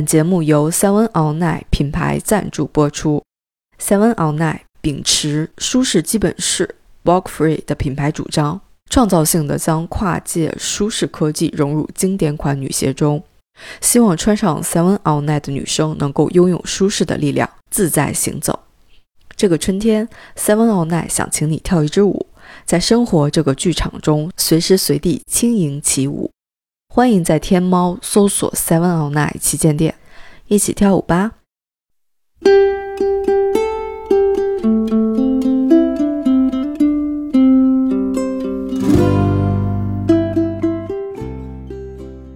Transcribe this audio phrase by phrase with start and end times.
[0.00, 3.22] 本节目由 Seven All Night 品牌赞助播出。
[3.78, 13.22] Seven All Night 秉持舒适基本式 （Walk Free） 的品牌主张，创造性的将跨界舒适科技融入经典款女鞋中，
[13.82, 18.60] 希望穿上 Seven All Night 的女生能够拥有舒适的力量，自在行走。
[19.36, 22.26] 这个春天，Seven All Night 想请你跳一支舞，
[22.64, 26.30] 在生活这个剧场中，随时随地轻盈起舞。
[26.92, 29.94] 欢迎在天猫搜索 Seven o n i n e 旗舰店，
[30.48, 31.34] 一起跳舞吧！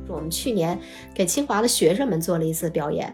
[0.07, 0.79] 我们去年
[1.13, 3.13] 给清华的学生们做了一次表演。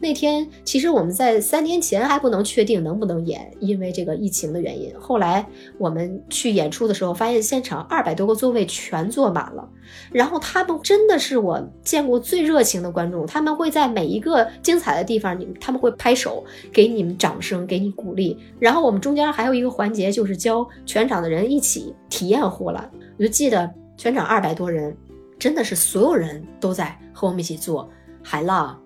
[0.00, 4.92] 那天其实我们在三天前还不能确定能不能演，因为这个疫情的原因。
[4.98, 5.46] 后来
[5.78, 9.66] 我们去演出的时候，发现现场二百多个座位全坐满了。
[10.10, 18.36] 然后他们真的是我见过最热情的观众，他们会在每一个精彩的地方，你他们会拍手给你们掌声，给你鼓励。
[18.58, 22.90] 然后我们中间还有一个环节，就是教全场的人一起体验呼啦。
[23.16, 24.94] 我就记得全场二百多人，
[25.38, 27.88] 真的是所有人都在和我们一起做
[28.22, 28.78] 海浪。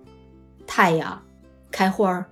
[0.69, 1.21] 太阳，
[1.71, 2.27] 开花儿，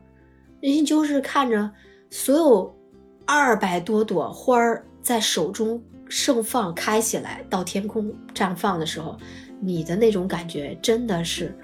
[0.60, 1.68] 人就是看着
[2.10, 2.76] 所有
[3.24, 9.16] 二百多朵花儿在手中盛放开起来，到天空绽放的时候，
[9.58, 11.56] 你的那种感觉真的是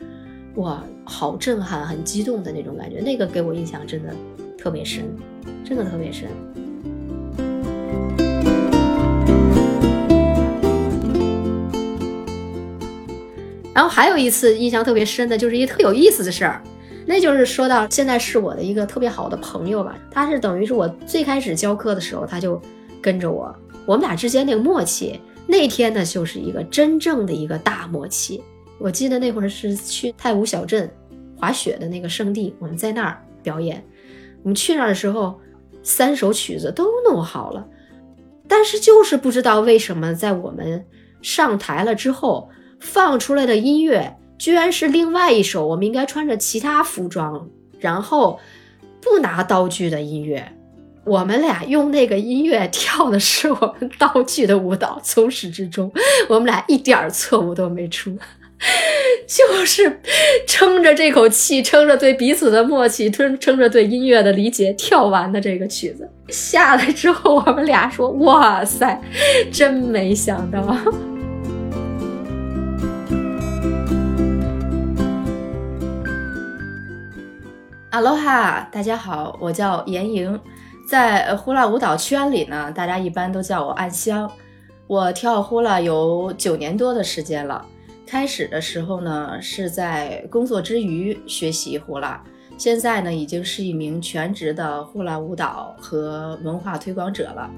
[0.57, 4.15] 哇，好震撼，很激动的那种感觉，那个给我印象真的
[4.57, 5.05] 特别深，
[5.63, 6.29] 真的特别深。
[13.83, 16.63] 然后还有一次印象特别深的，就是一个特有意思的事儿，
[17.05, 22.63] 那就是说到现在是我的一个特别好的朋友吧，他是等于是我最开始教课的时候他就
[23.01, 23.53] 跟着我，
[23.85, 28.41] 我们俩之间那个默契，那天呢就是一个真正的一个大默契。
[28.79, 30.89] 我记得那会儿是去太武小镇
[31.37, 33.85] 滑雪的那个圣地，我们在那儿表演，
[34.45, 35.41] 我们去那儿的时候，
[35.83, 37.67] 三首曲子都弄好了，
[38.47, 40.87] 但是就是不知道为什么在我们
[41.21, 42.49] 上台了之后。
[42.83, 47.49] 放出来的音乐居然是另外一首，我们应该穿着其他服装，
[47.79, 48.41] 然后
[49.01, 50.53] 不拿道具的音乐。
[51.05, 55.91] 我们俩用那个音乐跳的是我们道具的舞蹈，从始至终，
[56.29, 58.17] 我们俩一点错误都没出，
[59.27, 60.01] 就是
[60.47, 69.01] 撑着这口气，撑着对彼此的默契，撑撑着对音乐的理解，跳完的这个曲子下来之后，我们俩说：“哇塞，
[69.53, 70.77] 真没想到。”
[77.93, 80.41] 哈喽哈，大家好，我叫严莹，
[80.89, 84.33] 在呼啦舞蹈圈里呢，大家一般都叫我暗香。
[84.87, 87.63] 我跳呼啦有九年多的时间了，
[88.07, 92.25] 开始的时候呢是在工作之余学习呼啦，
[92.57, 97.51] 现在呢已经是一名全职的呼啦舞蹈和文化推广者了。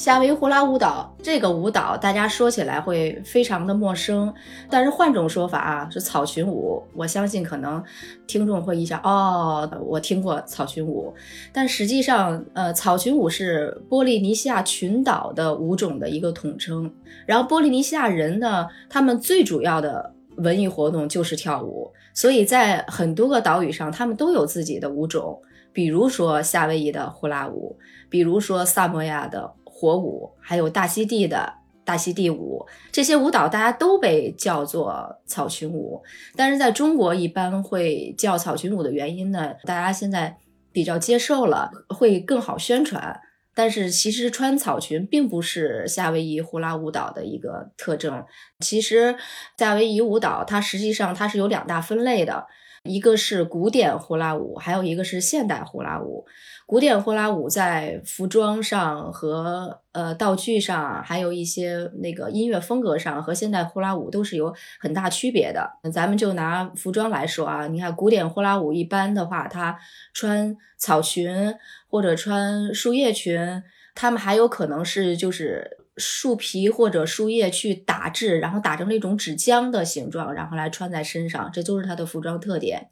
[0.00, 4.32] 夏威夷呼啦舞蹈这个舞蹈，大家说起来会非常的陌生，
[4.70, 6.82] 但是换种说法啊，是草裙舞。
[6.94, 7.84] 我相信可能
[8.26, 11.12] 听众会一想，哦，我听过草裙舞，
[11.52, 16.90] 但实际上，呃，草裙舞是波利尼西亚群岛的舞种的一个统称。
[17.26, 25.38] 然后波利尼西亚人呢，他们最主要的文艺活动就是跳舞，所以在很多个岛屿上，他们都有自己的舞种，
[25.74, 27.76] 比如说夏威夷的呼啦舞，
[28.08, 29.52] 比如说萨摩亚的。
[29.80, 31.54] 火舞，还有大溪地的
[31.86, 36.02] 大溪地舞，这些舞蹈大家都被叫做草裙舞。
[36.36, 40.36] 但是在中国，一般会叫草裙舞的原因呢，大家现在
[40.70, 43.18] 比较接受了，会更好宣传。
[43.54, 48.22] 但是其实穿草裙并不是夏威夷呼啦舞蹈的一个特征。
[48.60, 49.16] 其实
[49.56, 52.46] 夏威夷舞蹈它实际上它是有两大分类的，
[52.84, 56.26] 一个是古典呼啦舞，还有一个是现代呼啦舞。
[56.70, 65.68] 古典呼啦舞在服装上和呃道具上，还有一些那个音乐风格上，和现代呼啦舞都是有很大区别的。
[65.92, 69.76] 咱们就拿服装来说啊，你看古典呼啦舞一般的话，它
[70.14, 71.52] 穿草裙
[71.88, 73.60] 或者穿树叶裙，
[73.96, 82.90] 他们还有可能是就是树皮或者树叶去打制，然后打成那种纸浆的形状，然后来穿在身上，这都是它的服装特点。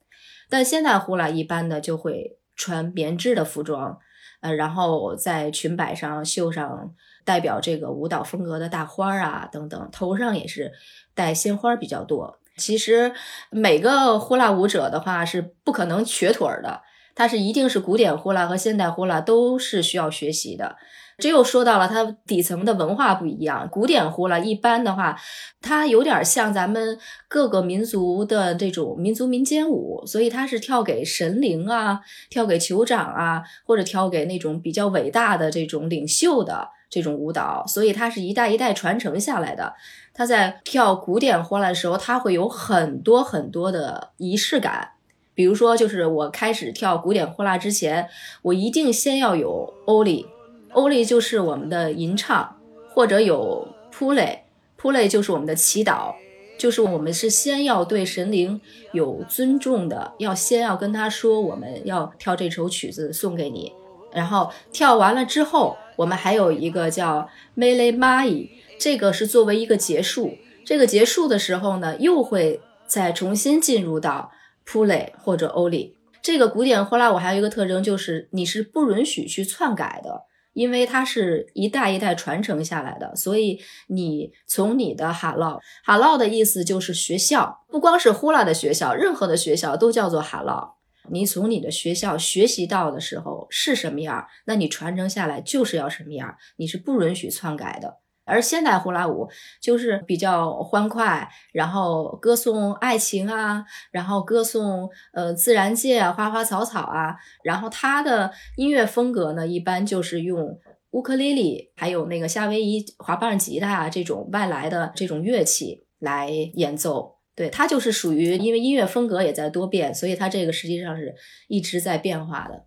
[0.51, 2.35] 但现代呼啦一般的就会。
[2.59, 3.99] 穿棉质的服装，
[4.41, 6.93] 呃，然后在裙摆上绣上
[7.25, 10.73] 代表这个舞蹈风格的大花儿啊，等等，头上也是
[11.15, 12.39] 戴鲜花比较多。
[12.57, 13.15] 其实
[13.51, 16.83] 每个呼啦舞者的话是不可能瘸腿的，
[17.19, 20.77] 它是一定是古典呼啦和现代呼啦都是需要学习的。
[21.19, 23.69] 这又说到了它底层的文化不一样。
[23.73, 25.19] 古典呼啦一般的话，
[25.61, 32.01] 它有点像咱们各个民族的这种民族民间舞，所以它是跳给神灵啊，
[32.31, 39.75] 跳给酋长啊，或者跳给那种比较伟大的这种领袖的这种舞蹈，所以它是一代一代传承下来的。
[40.15, 44.91] 他在跳古典呼啦的时候，他会有很多很多的仪式感。
[45.39, 48.09] 比如说，就是我开始跳古典呼啦之前，
[48.43, 50.27] 我一定先要有欧里。
[50.73, 52.57] 欧利就是我们的吟唱，
[52.93, 54.43] 或者有扑类，
[54.77, 56.13] 扑类就是我们的祈祷，
[56.59, 63.73] 就是我们是先要对神灵有尊重的，要先要跟他说我们要跳这首曲子送给你，
[64.13, 70.33] 然后跳完了之后，我们还有一个叫 mele mai，这个是作为一个结束，
[70.65, 74.33] 这个结束的时候呢，又会再重新进入到
[74.69, 75.97] 扑类或者欧里。
[76.21, 80.29] 这个古典呼啦舞还有一个特征就是你是不允许去篡改的。
[80.55, 90.79] 因为它是一代一代传承下来的，所以你从你的哈唠哈唠的意思就是学校，不光是呼啦的学校，任何的学校都叫做哈唠。
[91.11, 97.99] 你从你的学校学习到的时候是什么样，那你传承下来就是要什么样，你是不允许篡改的。
[98.29, 99.29] 而现代呼啦舞
[99.61, 110.59] 就是比较欢快，然后歌颂爱情啊，然后歌颂呃自然界啊，花花草草啊，然后它的音乐风格呢，一般就是用
[110.91, 117.17] 乌克丽丽，还有那个夏威夷滑棒吉他啊这种外来的这种乐器来演奏。
[117.35, 121.15] 对，它就是属于因为音乐风格也在多变，所以它这个实际上是
[121.47, 122.65] 一直在变化的。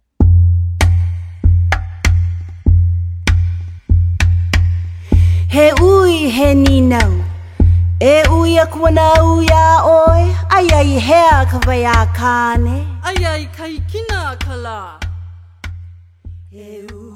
[5.51, 7.11] He ui he ni nau
[7.99, 12.87] E ui a kua na ui a oi Ai ai hea ka vai a kane
[13.03, 14.97] Ai ai kai kina ka la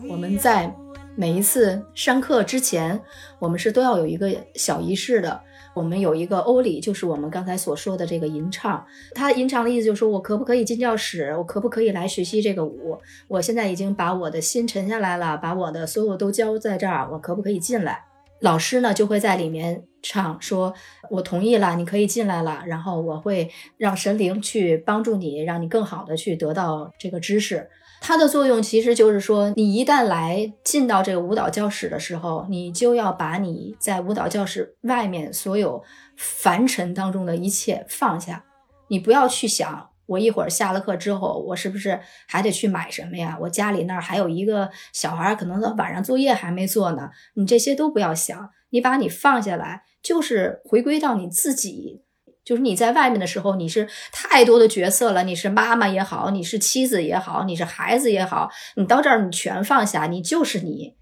[0.10, 0.76] 我们在
[1.16, 3.00] 每一次上课之前，
[3.40, 5.42] 我们是都要有一个小仪式的。
[5.74, 8.86] 我们有一个欧里，就是我们刚才所说的这个吟唱。
[9.14, 11.34] 他吟唱的意思就是说，我可不可以进教室？
[11.38, 13.00] 我可不可以来学习这个舞？
[13.30, 18.04] 我现在已经把我的心沉下来了，把我的所有都交在这儿，我可不可以进来？
[18.42, 20.74] 老师呢就会在里面唱，说
[21.10, 22.64] 我同意了，你可以进来了。
[22.66, 27.70] 然后我会让神灵去帮助你，让你更好的去得到这个知识。
[28.02, 35.82] 它的作用其实就是说，你一旦来进到这个舞蹈教室的时候，你就要把你在舞蹈教室外面所有
[36.18, 38.44] 凡尘当中的一切放下，
[38.90, 39.90] 你不要去想。
[40.08, 43.38] 我一会儿下了课之后，我是不是还得去买什么呀？
[43.42, 47.10] 我家里那儿还有一个小孩，可能他晚上作业还没做呢。
[47.34, 52.02] 你这些都不要想，你把你放下来，就是回归到你自己。
[52.44, 60.94] 就是你在外面的时候，你是太多的角色了，你是妈妈也好，你是妻子也好，你是孩子也好，你到这儿你全放下，你就是你。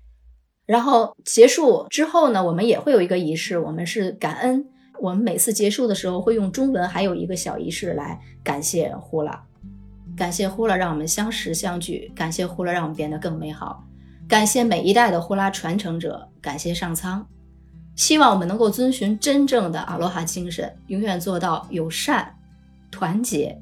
[0.66, 4.70] 然后结束之后呢，我们也会有一个仪式，我们是感恩。
[5.04, 9.44] 我们每次结束的时候会用中文，还有一个小仪式来感谢呼啦，
[10.16, 13.86] 感谢呼啦让我们相识相聚，感谢呼啦让我们变得更美好，
[14.30, 17.22] 感谢每一代的呼啦传承者，感谢上苍，
[17.98, 22.34] 希望我们能够遵循真正的阿罗哈精神，永远做到友善、
[22.90, 23.62] 团结、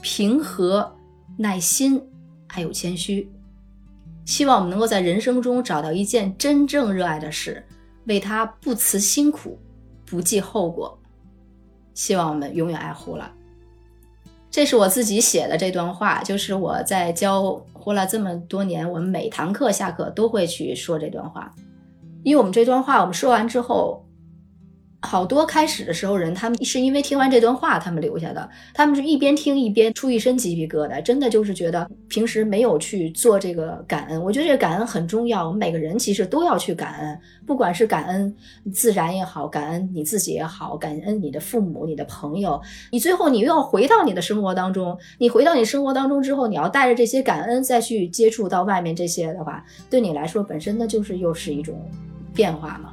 [0.00, 0.94] 平和、
[1.36, 2.00] 耐心，
[2.46, 3.28] 还有谦虚。
[4.24, 7.66] 希望我们能够在人生中找到一件真正热爱的事，
[8.04, 9.58] 为他不辞辛苦。
[10.10, 10.98] 不计后果，
[11.94, 13.32] 希望我们永远爱呼啦。
[14.50, 21.54] 这是我自己写的这段话，就是我在教呼啦这么多年，我们每堂课下课都会去说这段话，
[22.22, 24.04] 因为我们这段话我们说完之后。
[25.00, 28.48] 好多开始的时候人，他们是因为听完这段话，他们留下的。
[28.74, 34.20] 他们是一边听一边出一身鸡皮疙瘩，真的就是觉得平时没有去做这个感恩。
[34.20, 38.34] 我觉得这个感恩很重要，我们每个人其实都要去感恩，不管是感恩
[38.72, 42.60] 自然也好，感恩你自己也好，感恩你的父母、你的朋友。
[42.90, 51.80] 你最后你又要回到你的生活当中，你回到你生活当中之后，你要带着这些感恩再去接触到外面这些的话，对你来说本身呢就是又是一种
[52.34, 52.92] 变化嘛。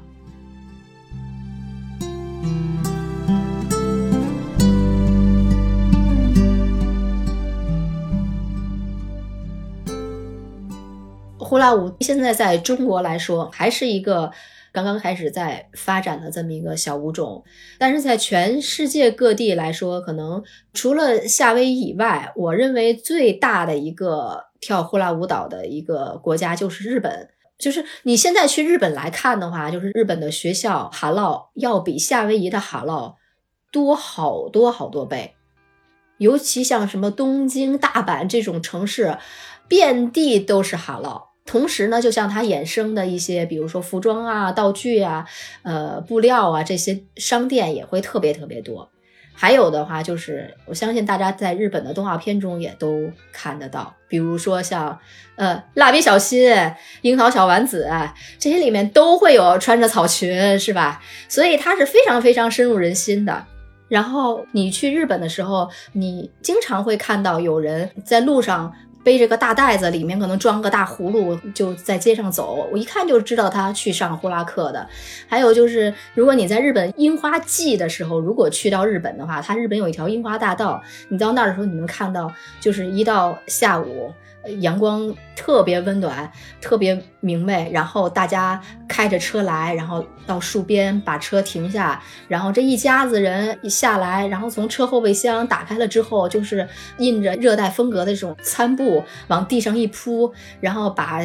[11.46, 14.32] 呼啦舞现在在中国来说还是一个
[14.74, 17.44] 刚刚开始在发展的这么一个小舞种，
[17.78, 27.30] 但是在全世界各地来说，可能除了夏威夷以外，我认为最大的一个跳呼啦舞蹈的一个国家就是日本。
[27.58, 33.16] 就是你现在去日本来看的话，就是日本的学校哈唠要比夏威夷的哈唠
[33.72, 35.36] 多好多好多倍。
[36.18, 39.18] 尤其像什么东京、大阪这种城市，
[39.70, 41.35] 遍地都是哈劳。
[41.46, 45.26] 同时呢，就像它衍生的一些，比如说服装啊、道具啊、
[45.62, 48.90] 呃布料啊这些商店也会特别特别多。
[49.38, 54.98] 还有的话，就是我相信大家在日本的动画片中也都看得到，比如说像
[55.36, 56.52] 呃蜡笔小新、
[57.02, 57.88] 樱桃小丸子
[58.40, 61.04] 这些里面都会有穿着草裙，是吧？
[61.28, 63.46] 所以它是非常非常深入人心的。
[63.88, 68.74] 然后你去日本的时候，你经常会看到有人在路上。
[69.06, 72.68] 背着个大袋子，里面可能装个大葫芦，就在街上走。
[72.72, 74.86] 我一看就知道他去上呼啦课的。
[75.28, 84.12] 还有就是，如果你在日本樱花季的时候，如果去到日本的话，它日本有一条樱花大道，你到那儿的时候，你能看到，就是一到下午。
[84.60, 87.70] 阳光特别温暖，特别明媚。
[87.72, 101.22] 然后大家开着车来，然后到树边把车停下，然后这一家子人一下来，然后从车后备箱打开了之后，就是印着热带风格的这种餐布往地上一铺，然后把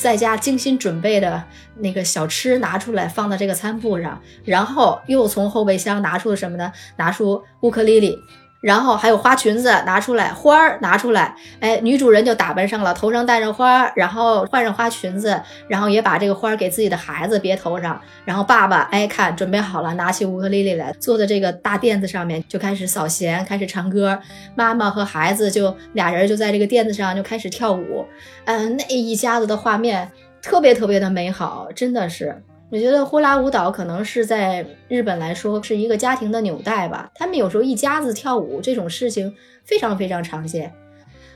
[0.00, 1.42] 在家精心准备的
[1.76, 6.72] 那个小吃拿出来放到这个餐布上，然后又从后备箱拿出了什么呢？
[6.96, 8.18] 拿出乌克丽丽。
[8.64, 18.00] 然后还有花裙子拿出来，花儿拿出来，哎，女主人就打扮上了，头上戴着花，然后换上花裙子，然后也把这个花给自己的孩子别头上。
[18.24, 24.18] 然后爸爸哎看准备好了，拿起乌克丽丽来，坐在这个大垫子上面就开始扫弦，开始唱歌。
[24.54, 28.06] 妈妈和孩子就俩人就在这个垫子上就开始跳舞。
[28.46, 32.42] 嗯，那一家子的画面特别特别的美好，真的是。
[32.70, 37.10] 我觉得呼啦舞蹈可能是在日本来说是一个家庭的纽带吧。
[37.14, 39.32] 他们有时候一家子跳舞这种事情
[39.64, 40.74] 非常非常常见。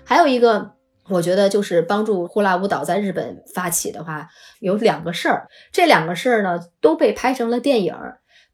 [0.03, 0.73] 还有一个，
[1.09, 5.47] 我觉得就是帮助呼啦舞蹈在日本发起的话，有两个事儿。
[5.71, 7.95] 这两个事儿呢都被拍成了电影，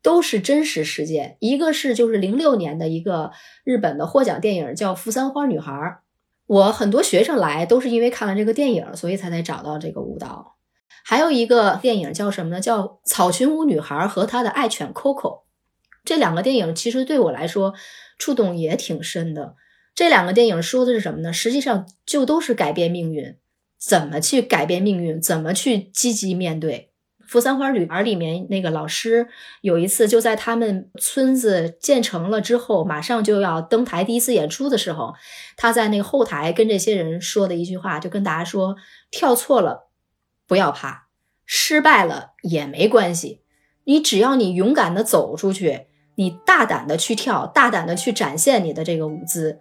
[0.02, 1.38] 都是真实事件。
[1.40, 3.30] 一个是就是零六年的一个
[3.64, 5.72] 日本的获奖电影叫《扶桑花女孩》，
[6.46, 10.53] 我很多学生来都是因为看了这个电影，所以才才找到这个舞蹈。
[11.06, 12.60] 还有一个电影叫什么呢？
[12.62, 15.20] 叫《草裙舞女孩和她的爱犬 Coco》。
[16.02, 17.74] 这两个电影其实对我来说
[18.18, 19.54] 触动也挺深的。
[19.94, 21.30] 这两个电影说的是什么呢？
[21.30, 23.36] 实际上就都是改变命运，
[23.78, 26.90] 怎么去改变命运，怎么去积极面对。
[27.26, 29.28] 《扶桑花女孩》里面那个老师
[29.60, 35.14] 有一次就在他们村子建成了之后，马上就要登台第一次演出的时候，
[35.56, 38.76] 他在那个后台跟这些人说的一句话，就跟大家说：
[39.10, 39.90] 跳错了。
[40.46, 41.06] 不要怕，
[41.44, 43.42] 失败了也没关系。
[43.84, 49.60] 你只要你勇敢的走出去，你大胆的去跳，大胆的去展现你的这个舞姿，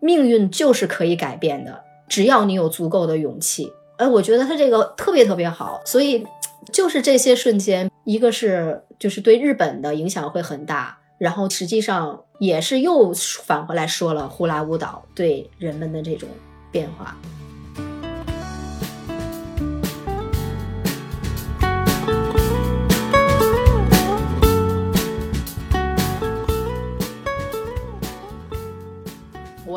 [0.00, 1.84] 命运就是可以改变的。
[2.08, 3.72] 只要你有足够的勇气。
[3.96, 5.80] 哎，我觉得他这个特别特别好。
[5.86, 6.26] 所以
[6.72, 16.28] 就是这些瞬间，一个是就是对日本的影响会很大，然后实际上也是又返回来说了呼啦舞蹈对人们的这种
[16.70, 17.16] 变化。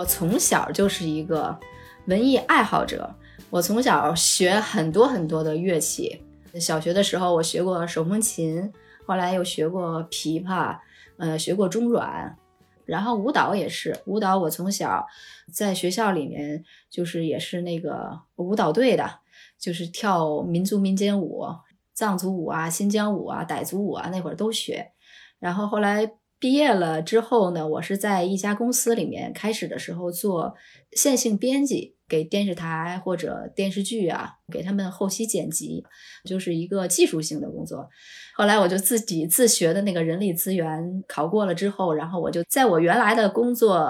[0.05, 1.59] 从小就是一个
[2.07, 3.13] 文艺爱好者，
[3.49, 6.21] 我从小学很多很多的乐器。
[6.59, 8.71] 小学的时候，我学过手风琴，
[9.05, 10.77] 后来又学过琵琶，
[11.17, 12.37] 呃，学过中阮，
[12.85, 13.99] 然后舞蹈也是。
[14.05, 15.05] 舞蹈我从小
[15.51, 19.19] 在学校里面就是也是那个舞蹈队的，
[19.59, 21.45] 就是跳民族民间舞、
[21.93, 24.91] 藏族舞啊、新疆舞啊、傣族舞啊，那会儿都学。
[25.39, 26.13] 然后后来。
[26.45, 30.53] 毕业了之后呢，我是在一家公司里面，开始的时候做
[30.91, 35.83] 线性编辑，给电视台或者电视剧啊，给他们后期剪辑，
[36.23, 37.89] 就是一个技术性的工作。
[38.35, 43.89] 后来我就自己自学的那个人力资源考过了之后，然后我就在我原来的工作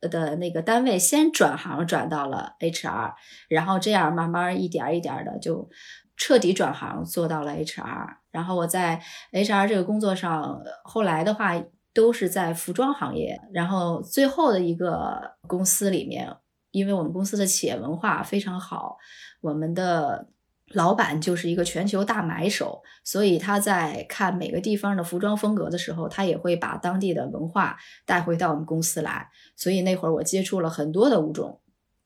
[0.00, 3.14] 的那个单位先转行转到了 HR，
[3.48, 5.68] 然后这样慢慢一点一点的就
[6.16, 8.06] 彻底转行做到了 HR。
[8.30, 11.60] 然后我在 HR 这个工作上，后来的话。
[11.96, 16.30] 都是在服装行业，然后最后的一个公司里面，
[16.70, 18.98] 因为我们公司的企业文化非常好，
[19.40, 20.28] 我们的
[20.72, 29.30] 老板就是一个全球大买手，所以他在看每个地方的服装风格的时候，他也会把当地的文化带回到我们公司来。
[29.56, 31.62] 所以那会儿我接触了很多的舞种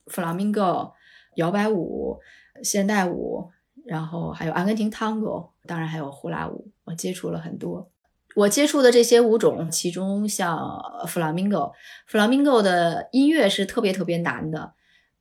[0.07, 0.93] ，flamingo
[1.35, 2.21] 摇摆舞、
[2.63, 3.51] 现代舞，
[3.85, 7.91] 然后还有阿根廷 tango，当然还有呼啦舞，我接触了很多。
[8.37, 10.59] 我接触的这些舞种，其中像
[11.07, 14.73] flamingo，flamingo 的音乐是特别特别难的。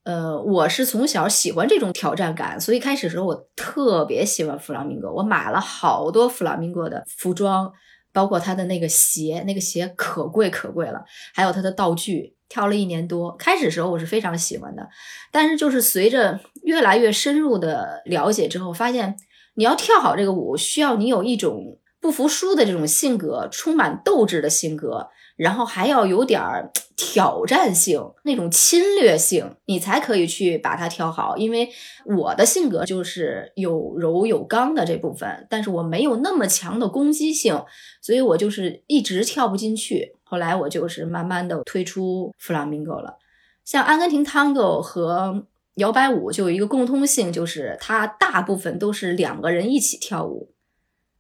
[0.03, 7.71] 呃，我是从小喜欢这种挑战感，所以开始时候我特别喜欢 flamingo，我买了好多 flamingo 的服装，
[8.11, 12.35] 包括他的那个鞋，那个鞋可贵可贵了，还有他的道具。
[12.49, 14.89] 跳了一年多，开始时候我是非常喜欢的，
[15.31, 19.15] 但是就是随着越来越深入的了解之后，发现
[19.53, 25.10] 你要跳好这个舞，需要你有一种不服输的这种性格，充满斗志的性格。
[25.36, 31.38] 然后还要有点儿挑战性，那种侵略性，你才可以去把它跳好。
[31.38, 31.70] 因为
[32.06, 37.63] 我的性格就是有柔有刚的这部分，但是我没有那么强的攻击性，
[38.01, 40.13] 所以我就是一直跳不进去。
[40.24, 43.18] 后来我就是慢慢的推出弗朗明哥了。
[43.63, 50.51] 像阿根廷探戈和摇摆舞就有一个共通性，就是它大部分都是两个人一起跳舞，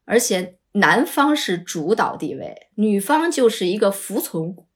[0.03, 0.58] 而且。
[0.73, 4.67] 男方是主导地位，女方就是一个服从，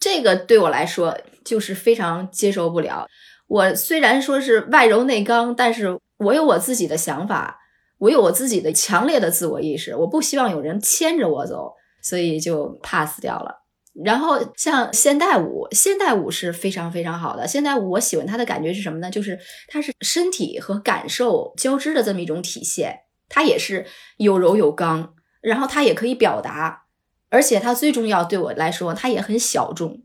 [0.00, 3.06] 这个对我来说就是非常接受不了。
[3.46, 7.58] 我虽然说是外柔内刚，但是我有我自己的想法，
[7.98, 13.62] 我有我自己的强烈的自我意识，我不希望有人牵着我走，所以就 pass 掉了。
[14.04, 17.46] 然后像现代舞，现代舞是非常非常好的。
[17.46, 19.10] 现代舞我喜欢它的感觉是什么呢？
[19.10, 19.38] 就是
[19.68, 23.00] 它是身体和感受交织的这么一种体现。
[23.34, 23.86] 它也是
[24.18, 26.82] 有柔有刚，然后它也可以表达，
[27.30, 30.02] 而且它最重要对我来说，它也很小众。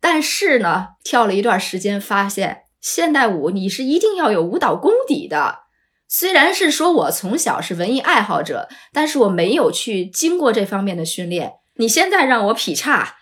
[0.00, 5.64] 但是呢，跳了一段时间，发现现代舞你是一定要有舞蹈功底的。
[6.06, 11.54] 虽然是说我从小是文艺爱好者，但是我没有去经过这方面的训练。
[11.78, 13.16] 你现在让我劈叉、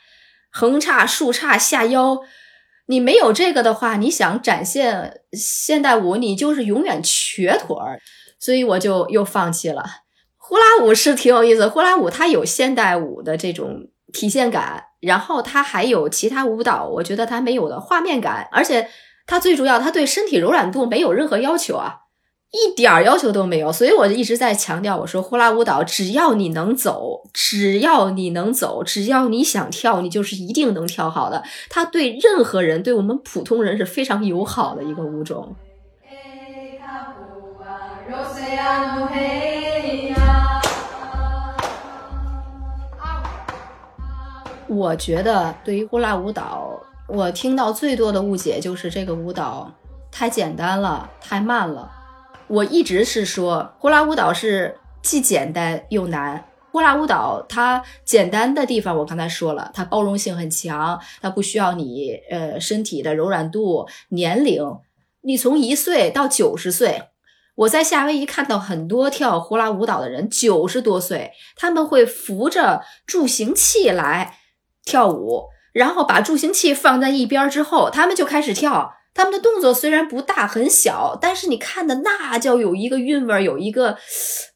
[0.50, 2.18] 横叉、竖叉、下腰，
[2.86, 7.98] 你没有这个的话，你想展现现代舞，你就是永远瘸腿儿。
[8.42, 9.84] 所以我就又放弃了。
[10.36, 18.88] 呼啦舞是挺有意思，呼啦舞它有现代舞的这种体现感，然后它还有其他舞蹈，我觉得它没有的画面感，而且
[19.28, 22.00] 它最主要，它对身体柔软度没有任何要求啊，
[22.50, 23.72] 一点儿要求都没有。
[23.72, 31.44] 所以我就一直在强调，我说呼啦舞蹈，只要你能走，只要你能走，只要你想跳，你就是一定能跳好的。
[31.70, 35.54] 它对任何人，对我们普通人是非常友好的一个舞种。
[44.68, 49.70] 我觉得对于呼啦舞蹈，我听到最多的误解就是这个舞蹈
[50.10, 51.90] 太简单了，太慢了。
[52.48, 56.44] 我一直是说呼啦舞蹈是既简单又难。
[56.72, 64.78] 呼啦舞蹈它简单的地方，我刚才说了，它包容性很强，它不需要你呃身体的柔软度、年龄，
[65.20, 67.02] 你从一岁到九十岁。
[67.54, 74.38] 我在夏威夷看到很多跳呼啦舞蹈的人，九十多岁，他们会扶着助行器来
[74.84, 78.94] 跳舞，然后把助行器放在一边之后，他们就开始跳。
[79.14, 83.98] 他们的动作虽然不大很小，但是你看的那叫有一个韵味，有一个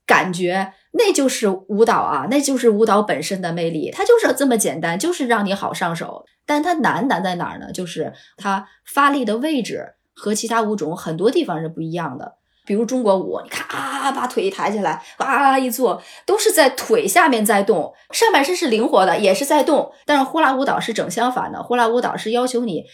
[0.06, 3.90] 感觉，那就是舞蹈啊，那就是舞蹈本身的魅力。
[3.90, 6.24] 它就是这么简单，就是让你好上手。
[6.46, 7.70] 但它难难在哪儿呢？
[7.70, 12.36] 就是它发力的位置和其他舞种很多地方是不一样的。
[12.66, 19.92] 比如中国舞，你看啊，把腿一抬起来，啊一做，都是在腿下面在动，上半身是灵活的，也是在动。
[20.04, 22.84] 但是呼啦舞蹈是整相反的，呼啦舞蹈是要求你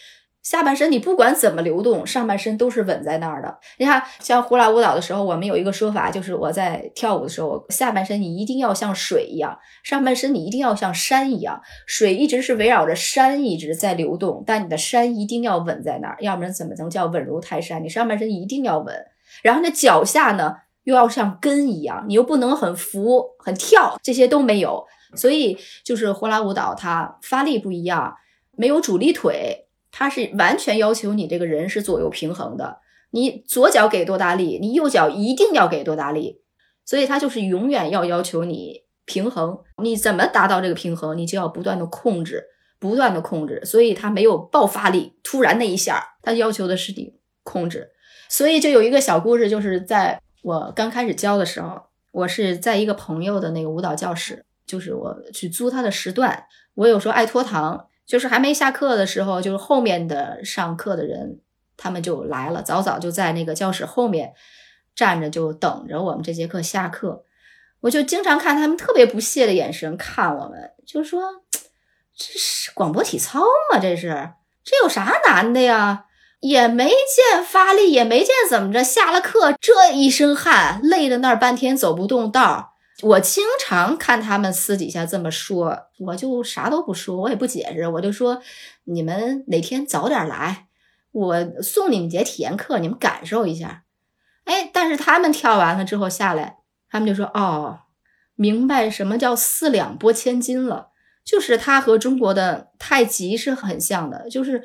[0.43, 3.57] 下半身，你不管怎么流动，上半身都是稳在那儿的。
[3.77, 17.81] 你看，像呼啦舞蹈的时候，我们有一个说法，就是我在跳舞的时候，下半身你一定要像水一样，上半身你一定要像山一样，水一直是围绕着山一直在流动，但你的山一定要稳在那儿，要不然怎么能叫稳如泰山？
[17.81, 18.93] 你上半身一定要稳。
[19.41, 24.85] 然后那脚下呢，又要像根一样，你又不能很浮很跳，这些都没有。
[25.15, 28.15] 所以就是呼啦舞蹈，它发力不一样，
[28.51, 32.79] 没有主力腿，它是完全要求你这个人是左右平衡的。
[33.11, 36.41] 你左脚给多大力，你右脚一定要给多大力。
[36.85, 39.59] 所以它就是永远要要求你平衡。
[39.81, 42.43] 你怎么达到这个平衡，你就要不断的控制，
[42.77, 43.61] 不断的控制。
[43.63, 47.91] 所以它没有爆发力，突然那一下，它要求的是你控制。
[48.33, 51.79] 所以就有一个小故事，就是在我刚开始教的时候，
[52.11, 56.43] 我是在一个朋友的那个舞蹈教室，就是我去租他的时段。
[56.73, 61.41] 我有时候爱拖堂，就是还没下课的时候，就是后面的上课的人
[61.77, 64.33] 他们就来了，早早就在那个教室后面
[64.95, 67.25] 站着，就等着我们这节课下课。
[67.81, 71.21] 我就经常看他们特别不屑的眼神看我们，就说
[72.17, 73.41] ：“这是广播体操
[73.71, 73.77] 吗？
[73.79, 74.31] 这是
[74.63, 76.05] 这有啥难的呀？”
[76.43, 78.83] 也没见发力，也没见怎么着。
[78.83, 82.65] 下了课，这一身汗，累的那儿半天走不动道儿。
[83.01, 88.41] 我经常看他们私底下这么说，我就啥都不说，我也不解释，我就说
[88.83, 90.67] 你们哪天早点来，
[91.13, 93.83] 我送你们节体验课，你们感受一下。
[94.43, 96.57] 哎，但是他们跳完了之后下来，
[96.89, 97.79] 他们就说：“哦，
[98.35, 100.89] 明白什么叫四两拨千斤了。
[101.23, 104.61] 就是它和中国的太极是很像的，就是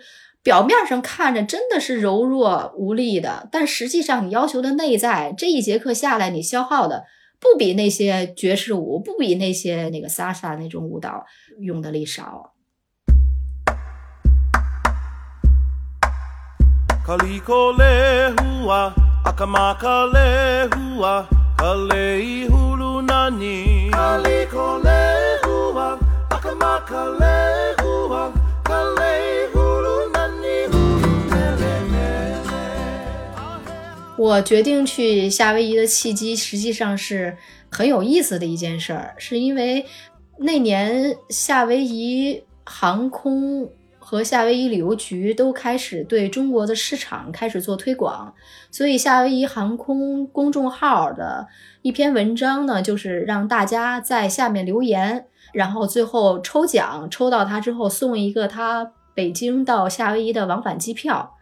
[0.48, 7.04] 表面上看着真的是柔弱无力的，但实际上你要求的内在，这一节课下来你消耗的
[7.38, 11.26] 不比那些爵士舞，不比那些那个萨萨那种舞蹈
[11.60, 12.54] 用的力少。
[34.18, 37.36] 我决定去夏威夷的契机，实际上是
[37.70, 39.86] 很有意思的一件事儿，是因为
[40.38, 48.34] 那年夏威夷航空和夏威夷旅游局都开始对中国的市场开始做推广，
[48.72, 51.46] 所以夏威夷航空公众号的
[51.82, 55.26] 一篇文章呢，就是让大家在下面留言。
[55.52, 61.36] 然后最后抽奖，抽到他之后送一个他北京到夏威夷的往返机票。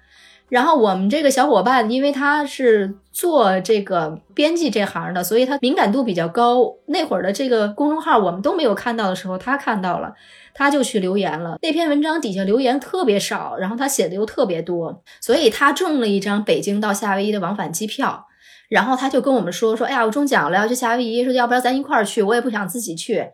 [0.48, 6.72] 然后我们这个小伙伴，因为他是做这个编辑这行的，所以他敏感度比较高。
[6.86, 10.14] 那会儿的这个公众号我们都没有看到的时候，他看到了，
[10.54, 11.58] 他就去留言了。
[11.62, 18.26] 那篇文章底下留言特别少，然后他写的又特别多，所以他中了一张北京到夏威夷的往返机票。
[18.68, 22.20] 然后他就跟我们说说，哎呀，我中奖了，要去夏威夷，说要不然咱一块儿去？
[22.20, 23.30] 我也不想自己去。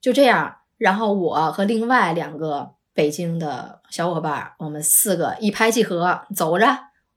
[0.00, 6.66] 就这样，然后我和另外两个北京的小伙伴，我们四个一拍即合，走着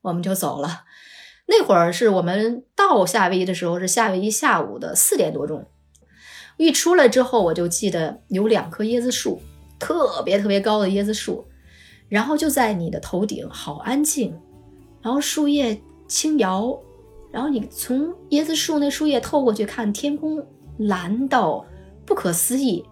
[0.02, 0.84] 我们就走了。
[1.48, 5.66] 那会儿是我们到夏威夷的时候，是夏威夷下午的四点多钟。
[6.58, 9.42] 一出来之后，我就记得有两棵椰子树，
[9.80, 11.48] 特别特别高的椰子树，
[12.10, 14.38] 然后就在你的头顶，好安静，
[15.02, 16.78] 然后树叶轻摇，
[17.32, 20.46] 然后你从椰子树那树叶透过去看，天空
[20.78, 21.66] 蓝到。
[22.06, 22.84] 不可思议，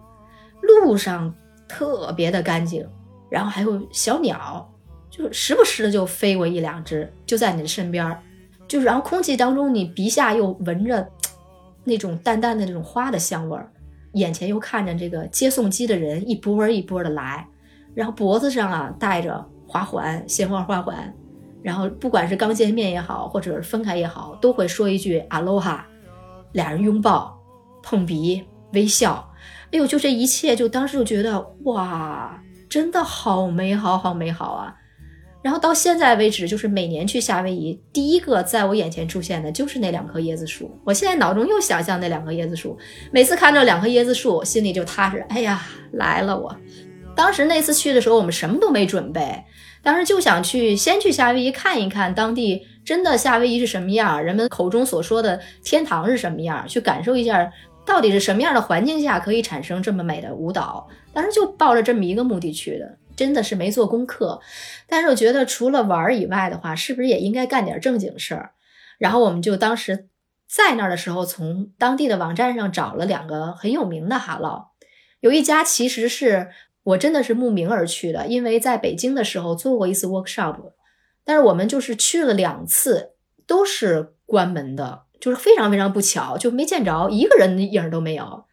[0.62, 1.34] 路上
[1.68, 2.84] 特别的干净，
[3.28, 4.66] 然后还有小鸟，
[5.10, 8.22] 就时不时的就飞过一两只，就在你的身边儿，
[8.66, 11.06] 就是然后空气当中你鼻下又闻着
[11.84, 13.70] 那种淡淡的那种花的香味儿，
[14.12, 17.46] 眼前又看着这个接送机的人一波一波的来，
[17.94, 21.14] 然后脖子上啊戴着花环，鲜花花环，
[21.62, 25.86] 然后不管是刚见面也好，或者是分开也好，都会说一句阿罗哈，
[26.52, 27.38] 俩人拥抱
[27.82, 28.42] 碰鼻。
[28.74, 29.26] 微笑，
[29.70, 34.74] 哎呦，就这一切，就当时就觉得哇，真的好美好，好美好啊！
[35.42, 40.70] 然后到现在为止，就是每年去夏威夷，第一个在我眼前出现的就是那两棵椰子树。
[40.84, 42.76] 我现在脑中又想象那两棵椰子树，
[43.12, 45.24] 每次看到两棵椰子树，心里就踏实。
[45.28, 46.38] 哎呀，来了！
[46.38, 46.54] 我
[47.14, 49.44] 当时那次去的时候，我们什么都没准备，
[49.82, 57.48] 当时就想去先去夏威夷看一看当地真的夏威夷是什么样，人们口中所说的天堂是什么样，去感受一下。
[57.88, 60.86] 到底是什么样的环境下可以产生这么美的舞蹈？
[61.14, 64.38] 当时就抱着这么一个目的去的，真的是没做功课。
[64.86, 68.50] 但是我觉得除了玩以外的话，是不是也应该干点正经事儿？
[68.98, 70.06] 然后我们就当时
[70.46, 74.66] 在那儿的时候，从当地的网站上找了两个很有名的哈喽，
[75.20, 76.50] 有一家其实是
[76.82, 80.56] 我真的是慕名而去的，因为在北京的时候做过一次 workshop，
[81.24, 83.14] 但是我们就是去了两次，
[83.46, 85.04] 都是关门的。
[85.20, 88.44] 就是非常非常不巧，就没见着一个人影都没有。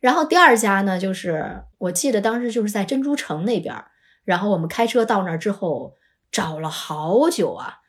[0.00, 3.84] 然后第二家呢，就是我记得当时就是在珍珠城那边，
[4.24, 5.94] 然后我们开车到那儿之后，
[6.32, 7.80] 找了好久啊，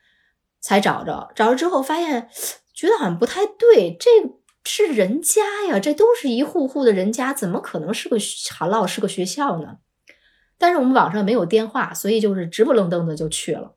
[0.60, 1.32] 才找着。
[1.34, 2.28] 找着之后发现，
[2.74, 4.10] 觉得好像不太对，这
[4.64, 8.18] 是人家呀，这都是一户户的人家，怎么可能是个
[8.50, 9.78] 韩老是个学校呢？
[10.58, 13.74] 但是我们网上没有电话，所以就是直不愣登的就去了。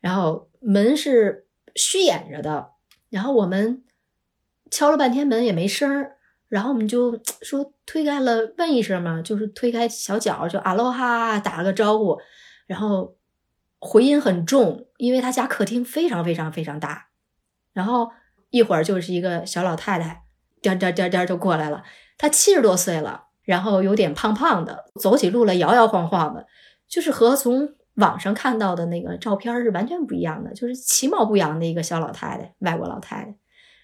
[0.00, 2.69] 然后门是虚掩着的。
[3.10, 3.82] 然后我们
[4.70, 6.16] 敲了半天门也没声儿，
[6.48, 12.18] 然后我们就 说推开了问一声嘛，就是推开小脚就阿罗哈打了个招呼，
[12.66, 13.16] 然后
[13.80, 17.08] 回音很重，因为他家客厅非常非常非常大，
[17.72, 18.10] 然后
[18.50, 20.22] 一会儿就是一个小老太太
[20.62, 21.82] 颠颠颠颠就过来了，
[22.16, 26.46] 她七十多岁了，然后有点胖胖的，走起路来摇摇晃晃的，
[26.88, 27.74] 就是和从。
[28.00, 33.34] 网上看到的那个照片是完全不一样的，就是其貌不扬的一个小老太太，外国老太太。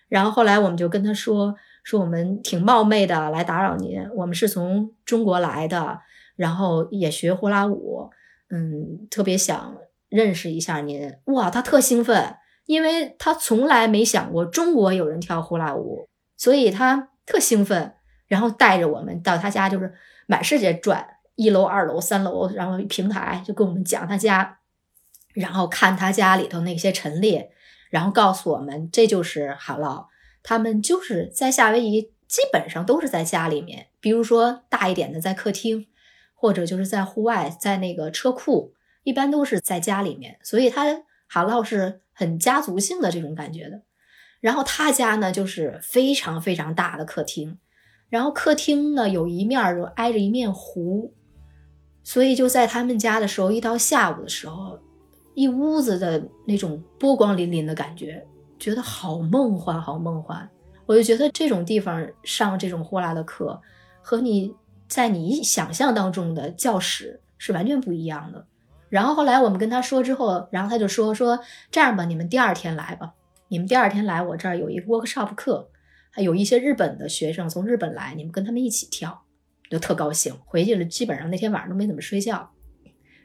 [0.08, 6.00] 然后后来我们就跟她说说我们挺冒昧的来打扰您，我们是从中国来的，
[6.36, 8.10] 然后也学呼啦舞，
[8.50, 9.76] 嗯，特别想
[10.08, 11.12] 认识一下您。
[11.24, 17.94] 哇，她特兴奋，因为她从来没想过中国有人跳呼啦舞，所以她特兴奋，
[18.28, 19.92] 然后带着我们到她家，就是
[20.26, 21.15] 满世界转。
[21.36, 24.58] 一楼、二楼、三楼，然后平台就跟我们讲他家，
[25.34, 27.50] 然后看他家里头那些陈列，
[27.90, 30.08] 然后告诉我们这就是哈劳，
[30.42, 35.86] 他们就是在夏威夷基本上都是在家里面，比如说大一点的在客厅，
[36.34, 40.38] 或者就是在户外，在那个车库，一般都是在家里面。
[40.42, 43.82] 所以他哈唠是很家族性的这种感觉的。
[44.40, 47.58] 然后他家呢就是非常非常大的客厅，
[48.08, 51.14] 然后客厅呢有一面就挨着一面湖，
[52.06, 54.78] 所以就在他们家的时候，一到下午的时候，
[55.34, 58.24] 一屋子的那种波光粼粼的感觉，
[58.60, 60.48] 觉得好梦幻，好梦幻。
[60.86, 63.60] 我就觉得这种地方上这种呼啦的课，
[64.02, 64.54] 和你
[64.86, 68.46] 在你想象当中的教室是完全不一样的。
[68.88, 71.40] 然后后来我们跟他说之后，然后他就说说
[71.72, 73.14] 这样吧，你们第二天来吧。
[73.48, 75.68] 你们第二天来我这儿有一个 workshop 课，
[76.10, 79.24] 还有一些日本的学生从日本来，你们跟他们一起跳，
[79.70, 80.34] 就特高兴。
[80.44, 82.50] 回去了，基本上那天晚上都没怎么睡觉。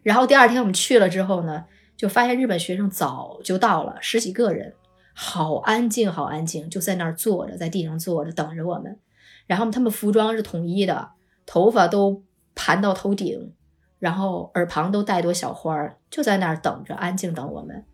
[0.03, 4.73] 然后第二天我们去了之后呢，就发现日本学生早就到了，十几个人，
[5.13, 8.97] 好安静，好安静，就在那儿坐着，在地上坐着等着我们。
[9.47, 11.09] 然后他们服装是统一的，
[11.45, 12.23] 头发都
[12.55, 13.53] 盘到头顶，
[13.99, 17.85] 然后耳旁都戴朵小花儿，就在那儿等着，安静等我们。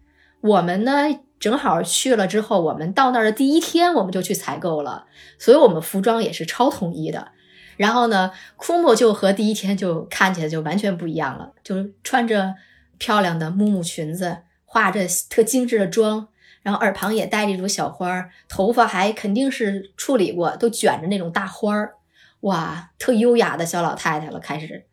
[0.42, 0.92] 我们呢？
[1.40, 5.06] 正好去了之后，我们到那儿的第一天，我们就去采购了，
[5.38, 7.32] 所以我们服装也是超统一的。
[7.78, 12.56] 然后呢，库木就和第一天就看起来就完全不一样了，就穿着
[12.98, 16.28] 漂亮的木木裙子，化着特精致的妆，
[16.64, 21.94] 然后耳旁也戴着一朵小花，头发还肯定是处理过，都卷着那种大花儿，
[22.42, 24.40] 哇，特优雅的小老太太了。
[24.40, 24.86] 开始，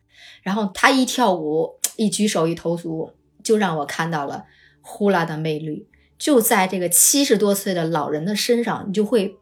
[0.43, 3.11] 然后她一跳舞，一举手一投足，
[3.43, 4.45] 就让我看到了
[4.81, 5.87] 呼啦的魅力。
[6.17, 9.37] 就在这个七十多岁的老人的身上，你就会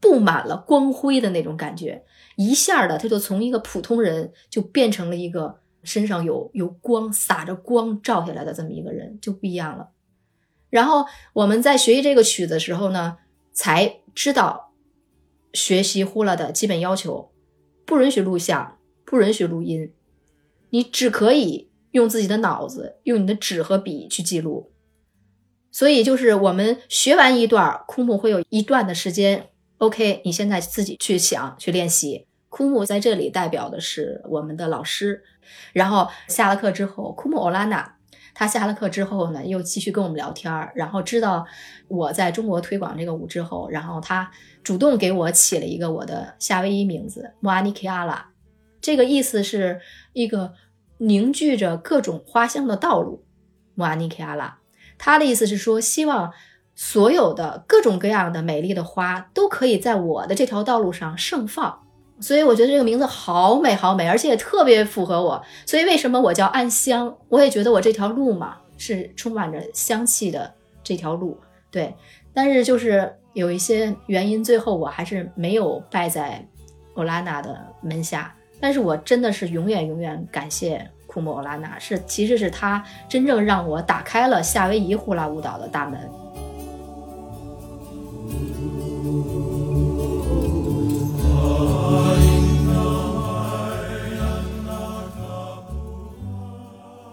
[0.00, 2.02] 布满了光辉的那种感觉，
[2.36, 9.90] 一下的他就从一个普通人就变成了一个身上有有光洒着光照下来的这么一个人，就不一样了。
[10.70, 13.18] 然后我们在学习这个曲子的时候呢，
[13.52, 14.72] 才知道
[15.52, 17.32] 学习呼啦的基本要求：
[17.84, 19.92] 不允许录像，不允许录音，
[20.70, 24.70] 你只可以用自己的脑子，用你的纸和笔去记录。
[25.72, 29.49] 所以就是我们学完一段，枯木会有一段的时间。
[29.80, 32.26] OK，你现在自己去想去练习。
[32.50, 35.22] 枯木在这里代表的是我们的老师。
[35.72, 37.96] 然后下了课之后，枯木欧拉娜
[38.34, 40.70] 他下了课之后呢，又继续跟我们聊天儿。
[40.74, 41.46] 然后知道
[41.88, 44.30] 我在中国推广这个舞之后，然后他
[44.62, 48.32] 主动给我起了一个我的夏威夷名字莫阿尼基阿拉，
[48.82, 49.80] 这个意思是
[50.12, 50.52] 一个
[50.98, 53.24] 凝聚着各种花香的道路。
[53.74, 54.58] 莫阿尼基阿拉。
[54.98, 56.30] 他的意思是说，希望
[56.82, 61.78] 所有的各种各样的美丽的花都可以在我的这条道路上盛放。
[62.20, 65.42] 所以我觉得这个名字好美好美，而且也特别符合我。
[65.66, 67.14] 所以为什么我叫暗香？
[67.28, 70.50] 我也觉得我这条路嘛是充满着香气的
[70.82, 71.38] 这条路。
[71.70, 71.94] 对，
[72.32, 76.42] 但是就是有一些原因，最后我还是没有拜在
[76.94, 78.34] 欧拉娜的门下。
[78.58, 80.90] 但是我真的是永远永远感谢。
[81.06, 86.00] 库莫拉娜是，其实是他真正让我打开了夏威夷呼啦舞蹈的大门。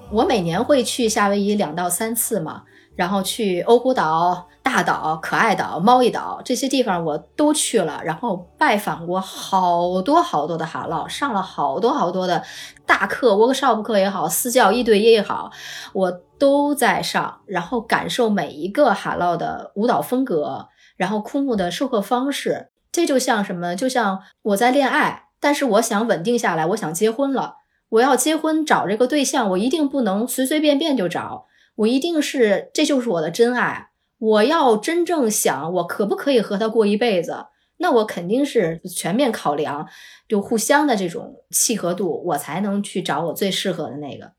[0.09, 2.63] 我每年会去夏威夷两到三次嘛。
[2.95, 12.43] 然后去欧胡岛、大岛、可爱岛、猫一岛这些地方我都去了，然后拜访过好多好多的哈喽，上了好多好多的
[12.87, 15.51] 大课，workshop 课也好，私教一对一也好，
[15.93, 23.75] 我都在上，然后感受每一个哈喽的舞蹈风格，然后枯木的授课方式，这就像什么？
[23.75, 27.55] 就像我在恋爱，但是我想稳定下来，我想结婚了，
[27.89, 31.45] 我要结婚找这个对象，我一定不能随随便便就找。
[31.75, 33.89] 我一定是，这就是我的真爱。
[34.17, 37.45] 我要真正想，我可不可以和他过一辈子？
[37.77, 39.87] 那我肯定是全面考量，
[40.27, 44.31] 就互相的这种契合度，我才能去找我最适合的那个。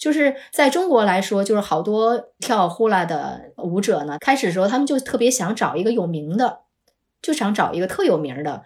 [0.00, 6.60] 就是在中国来说，就是好多跳呼啦的舞者呢，开始的时候他们就特别想找一个有名的，
[7.20, 8.64] 就想找一个特有名的。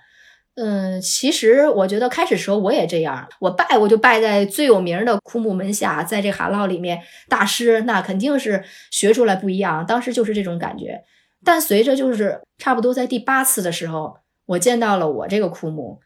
[0.55, 11.03] 嗯，其实我觉得开始时候我也这样，我拜我就拜在最有名的枯木门下，在这哈唠里面，大师那肯定是学出来不一样，当时就是这种感觉。
[11.45, 15.99] 但随着就是差不多在第八次的时候，我见到了我这个枯木，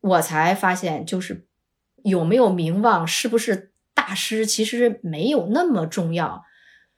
[0.00, 1.46] 我才发现就是
[2.02, 3.70] 有没有名望，是不是
[4.06, 6.44] 大师，其实没有那么重要。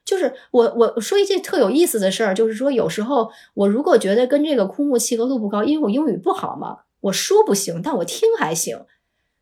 [0.05, 6.79] 就是我我说一件特有意思的事儿，就是说有时候我如果觉得跟这个枯木契合度不高，因为我英语不好嘛。
[7.03, 8.85] 我说不行，但我听还行。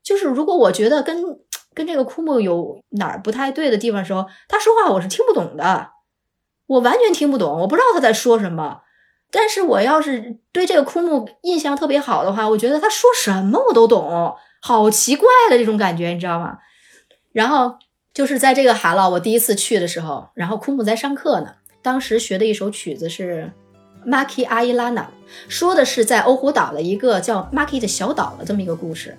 [0.02, 1.22] 就是如果我觉得跟
[1.72, 5.90] 跟这个枯木有哪儿不太对的地方的时候，他说话我是听不懂的，
[6.66, 8.82] 我完全听不懂，我不知道他在说什么。
[9.30, 16.58] 但是我要是对这个枯木印象特别好的话，我觉得他说什么我都懂，好奇怪的这种感觉，你知道吗？
[17.34, 17.74] 然后
[18.14, 21.48] 就是在这个哈劳，我第一次去的时候，然后库木在上课呢。
[21.82, 23.52] 当时学的一首曲子是
[24.08, 24.94] 《Maki Ailana》，
[25.48, 29.16] 说的是在欧胡岛的一个叫 Maki 的小岛的这么一个故事。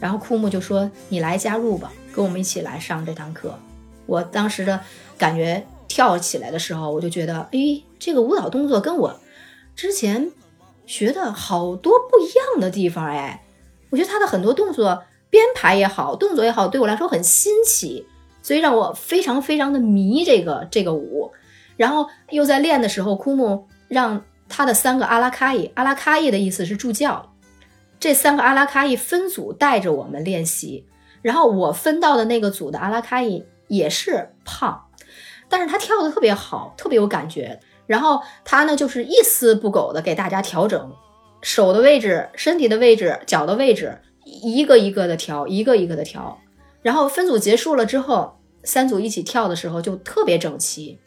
[0.00, 3.54] 然后库木就说：“你来加入吧，跟我们一起来上这堂课。”
[4.06, 4.80] 我当时的
[5.18, 9.20] 感觉跳起来的时候，我就觉得，哎，这个舞蹈动作跟我。
[9.76, 10.32] 之前
[10.86, 13.44] 学的好多不一样的地方，哎，
[13.90, 18.06] 我觉得他的很多动作编排也好，动作也好，对我来说很新奇，
[18.42, 21.32] 所以让我非常非常的迷这个这个舞。
[21.76, 27.32] 然后又在练的时候，枯木让他的三个阿拉卡伊，阿拉卡伊的意思是助教，
[27.98, 30.84] 这三个阿拉卡伊分组带着我们练习。
[31.22, 34.86] 然后我分到的那个组的阿拉卡伊也是胖，
[35.48, 37.60] 但是他跳的特别好，特别有感觉。
[37.86, 40.92] 然后他呢，就是一丝不苟的给大家调整
[41.42, 44.00] 手的位置、身体的位置、脚的位置，
[44.42, 46.38] 一个一个的调，一个一个的调。
[46.82, 50.98] 然后分组结束了之后，三组一起跳的时候就特别整齐。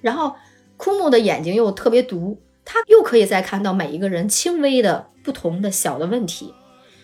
[0.00, 0.34] 然后
[0.76, 6.52] 枯木的眼睛又特别毒，他又可以再看到每一个人轻微的不同的小的问题。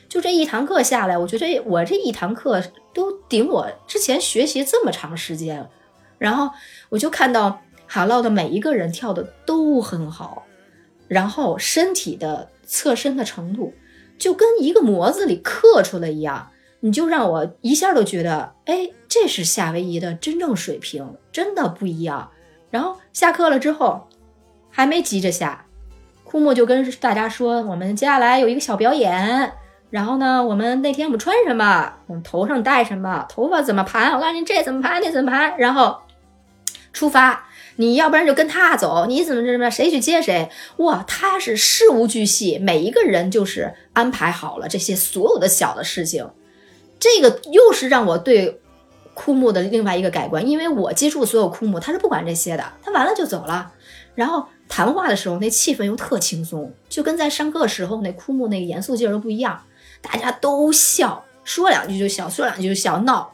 [0.09, 5.69] 就这一堂课下来，我觉得我这一堂课都顶我之前学习这么长时间。
[6.19, 6.51] 然后
[6.89, 7.61] 我就看到。
[7.93, 10.45] 哈喽的每一个人跳的都很好，
[11.09, 13.75] 然后身体的侧身的程度
[14.21, 22.31] 就跟一个模子里刻出来一样，你就让我一下都觉得，哎，这是夏威夷的真正水平，真的不一样。
[22.71, 24.07] 然后下课了之后，
[24.71, 25.65] 还没急着下，
[26.23, 29.53] 库木就跟大家说，我们接下来有一个小表演。
[29.89, 35.99] 然后呢，我们那天我们穿什么，我们头上戴什么，头发怎么盘，我告诉你这怎么盘，那怎么盘，然后
[36.93, 37.49] 出发。
[37.81, 40.51] 你要不然就跟他走，你怎么怎么谁去接谁？
[40.77, 46.29] 哇，他是事无巨细，每一个人就是安排好了这些所有的小的事情。
[46.99, 48.61] 这个又是让我对
[49.15, 53.73] 枯木的另外一个改观，因为我接触所有枯木，他是不管这些的，他完了就走了。
[54.15, 59.59] 然后谈话的时候，那气氛又特轻松，就跟在上课时候那枯木那个严肃劲儿都不一样，
[60.03, 63.33] 大家都笑，说两句就笑，说两句就笑，闹。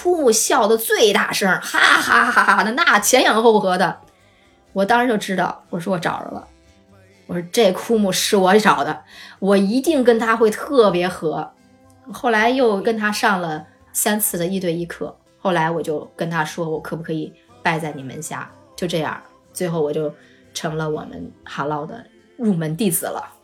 [0.00, 4.00] 枯木笑得最大声，哈哈哈哈的，那前仰后合的，
[4.72, 6.46] 我当时就知道，我说我找着了，
[7.26, 9.02] 我说这枯木是我找的，
[9.40, 11.50] 我一定跟他会特别合。
[12.12, 17.32] 后来又跟他上了三次的一对一课，后来我就跟他说，我可不可以
[17.64, 18.48] 拜在你门下？
[18.76, 19.20] 就这样，
[19.52, 20.14] 最后我就
[20.54, 22.06] 成了我们哈唠的
[22.36, 23.34] 入门弟子了。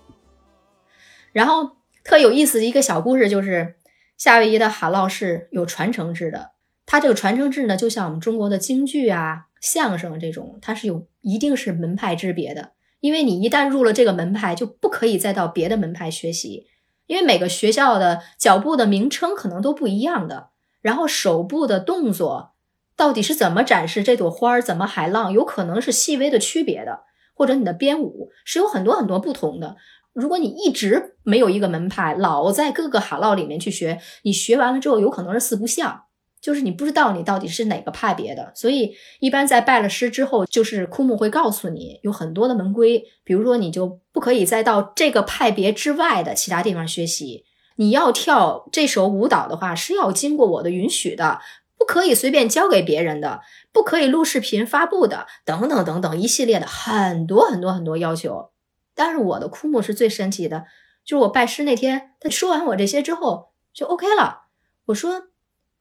[1.33, 1.73] 然后
[2.05, 3.75] 特有意思的一个小故事就是。
[4.16, 6.53] 夏威夷的哈唠是有传承制的，
[6.87, 12.72] 它这个传承制呢，就像我们中国的京剧啊、相声这种，它是有一定是门派之别的。
[13.00, 16.66] 因为你一旦入了这个门派，就不可以再到别的门派学习，
[17.07, 20.48] 因为每个学校的脚步的名称可能都不一样的，
[20.81, 22.55] 然后手部的动作
[22.96, 27.00] 到底是怎么展示这朵花儿、怎么海浪，有可能是细微的区别的，
[27.35, 29.77] 或者你的编舞是有很多很多不同的。
[30.14, 36.05] 如果你一直没有一个门派，老在各个哈唠里面去学，你学完了之后有可能是四不像，
[36.40, 38.53] 就是你不知道你到底是哪个派别的。
[38.55, 47.44] 所以一般在拜了师之后，就是枯木会告诉你有很多的门规，比如说你就不可以再到这个派别之外的其他地方学习。
[47.77, 51.40] 你要跳这首舞蹈的话，是要经过我的允许的，
[51.77, 53.40] 不可以随便教给别人的，
[53.72, 58.50] 不可以录视频发布的，等等等等一系列的很多很多很多要求。
[58.94, 60.66] 但是我的枯木是最神奇的，
[61.04, 64.44] 就是我拜师那天，他说完我这些之后就 OK 了。
[64.87, 65.28] 我说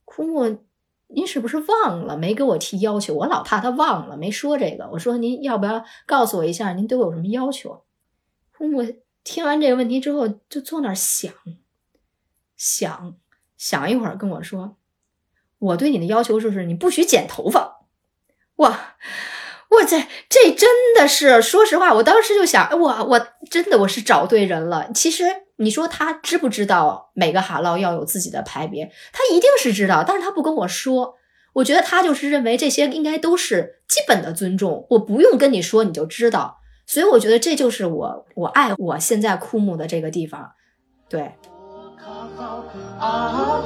[0.05, 0.63] 枯木，
[1.07, 3.13] 您是不是忘了没给我提要求？
[3.13, 4.89] 我老怕他忘了没说这个。
[4.93, 7.83] 我说您要不要告诉我一下，您对我有什么要求？
[8.51, 8.81] 枯木
[9.23, 11.33] 听完这个问题之后，就坐那儿想，
[12.57, 13.15] 想
[13.57, 14.77] 想一会儿跟我说，
[15.59, 17.85] 我对你的要求就是你不许剪头发。
[18.57, 18.95] 哇！
[19.75, 24.89] 我这这真的是，说实话，我当时就想，我我真的我是找对人了。
[24.93, 25.23] 其实
[25.57, 28.91] 你说他知不知道每个哈唠要有自己的排别？
[29.11, 31.15] 他一定是知道，但是他不跟我说。
[31.53, 36.57] 我觉得他就是认为这些应该都是基本的尊重，我不用跟你说你就知道。
[36.87, 40.51] 所以我觉得这就是我我爱我现在枯木的这个地方。
[41.07, 41.31] 对，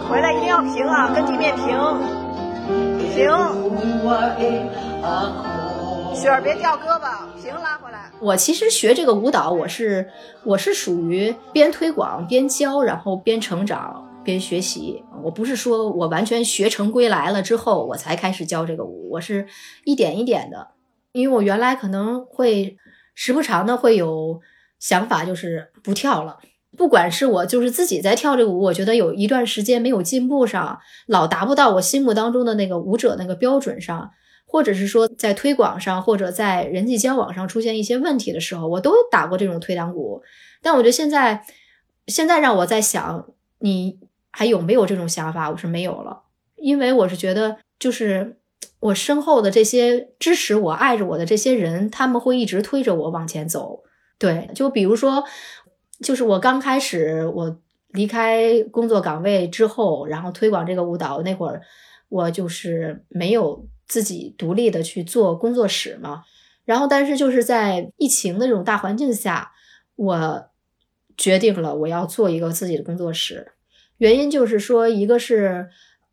[0.10, 1.66] 回来一定要平啊，跟地面平
[3.16, 3.32] 平。
[6.18, 8.12] 雪儿别掉胳膊，平拉回来。
[8.20, 10.10] 我其实学这个舞蹈，我是
[10.44, 15.04] 我是属于边推广边教，然后边成长边学习。
[15.24, 19.46] 我不是说我完全学成归来了之后我才开始教这个舞，我是
[19.86, 20.70] 一点一点的。
[21.12, 22.78] 因为我原来可能会
[23.14, 24.42] 时不常的会有
[24.80, 26.40] 想法，就是不跳了。
[26.76, 34.12] 不管是我就是自己在跳这个舞，我觉得有一段时间没有进步上，老达不到我心目当中的那个舞者那个标准上，
[34.48, 40.24] 或者是说在推广上或者在人际交往上出现一些问题的时候，我都打过这种退堂鼓。
[40.64, 41.46] 但我觉得现在，
[42.08, 43.28] 现在让我在想，
[43.60, 44.00] 你
[44.32, 45.52] 还有没有这种想法？
[45.52, 46.24] 我是没有了，
[46.56, 48.38] 因为我是觉得就是。
[48.80, 53.82] 我身后的这些支持我、爱着我的这些人，他们会一直推着我往前走。
[54.20, 55.24] 对，就比如说，
[56.00, 61.60] 就是我刚开始我离开工作岗位之后，然后推广这个舞蹈那会儿，
[62.08, 66.24] 我就是没有自己独立的去做工作室嘛。
[66.66, 69.52] 然后，但是就是在疫情的这种大环境下，
[69.96, 70.50] 我
[71.18, 73.54] 决定了我要做一个自己的工作室。
[73.98, 75.70] 原因就是说，一个是。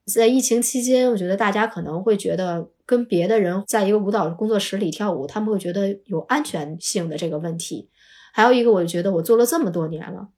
[0.07, 7.89] 在疫情期间，我觉得大家可能会觉得跟别的人在一个舞蹈工作室里跳舞，他们会觉得有安全性的这个问题。
[8.35, 10.29] 还有一个，我就觉得我做了这么多年了，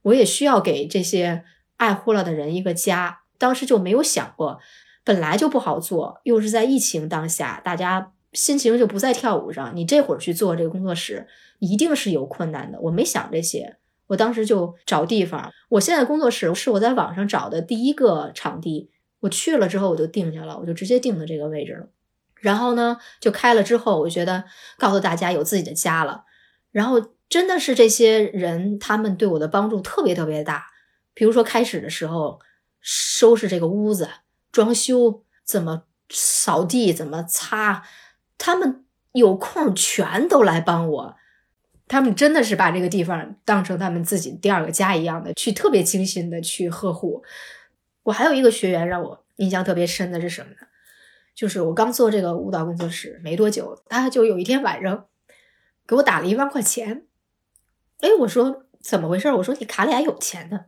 [0.00, 1.44] 我也需要给这些
[1.76, 3.20] 爱护了的人一个家。
[3.36, 4.58] 当时就没有想过，
[5.04, 9.72] 本来就不好做，又是在疫情当下，大家心情就不在跳舞上。
[9.74, 11.26] 你这会儿去做这个工作室，
[11.58, 12.78] 一定是有困难的。
[12.82, 13.76] 我没想这些，
[14.08, 15.52] 我当时就找地方。
[15.70, 18.90] 我现在工作室是我在网上找的第一个场地。
[19.20, 21.88] 我去了之后，我就定下了，我就直接定的这个位置了。
[22.36, 24.44] 然后呢，就开了之后，我觉得
[24.78, 26.24] 告诉大家有自己的家了。
[26.72, 26.98] 然后
[27.28, 30.68] 真的是这些人，他们对我的帮助特别特别大。
[31.12, 32.40] 比如说开始的时候，
[32.80, 34.08] 收拾这个屋子、
[34.50, 37.84] 装修、怎么扫地、怎么擦，
[38.38, 41.16] 他们有空全都来帮我。
[41.86, 47.24] 他们真的是把这个地方当成他们自己第二个家一样的，去特别精心的去呵护。
[48.04, 50.68] 我还有一个学员让我印象特别深的是什么呢？
[51.34, 55.06] 就是我刚做这个舞蹈工作室没多久，他就有一天晚上
[55.86, 57.06] 给我打了一万块钱。
[58.00, 59.30] 哎，我说怎么回事？
[59.32, 60.66] 我说你卡里还有钱呢。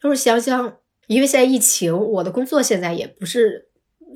[0.00, 0.78] 他说香香，
[1.10, 3.68] 因为现在疫情，我的工作现在也不是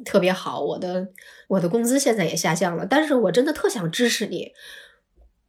[0.05, 1.09] 特别好，我的
[1.49, 4.53] 我的工资现在也下降了，但是我真的特想支持你，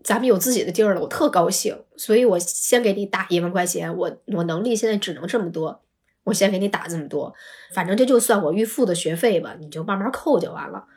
[0.03, 3.95] 咱们有自己的地儿了，我特高兴，所以我先给你打一万块钱。
[3.95, 5.83] 我我能力现在只能这么多。
[6.23, 7.31] 我先给你打这么多，
[7.71, 10.87] 反正这就算我预付的学费吧，你就慢慢扣就完了。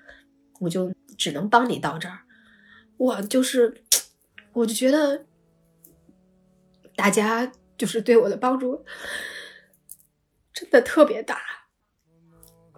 [0.61, 2.21] 我就只能帮你到这儿。
[2.97, 3.83] 我就是，
[4.55, 5.27] 我就觉得
[6.97, 8.83] 大家就是对我的帮助
[10.59, 11.39] 真的特别大。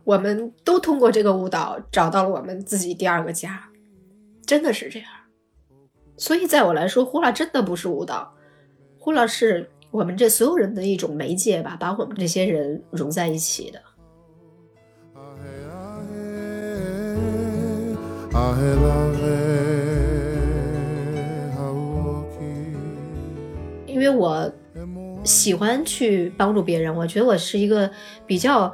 [0.04, 3.70] 我们都通过这个舞蹈找到了我们自己第二个家，
[4.44, 5.08] 真的是这样。
[6.18, 8.34] 所以在我来说，呼啦真的不是舞蹈，
[8.98, 9.70] 呼啦是。
[9.92, 13.82] 我们这所有人的一种媒介吧，把我们这些人融在一起的。
[23.84, 24.52] 因为我
[25.24, 27.90] 喜欢去帮助别人，我觉得我是一个
[28.26, 28.72] 比较。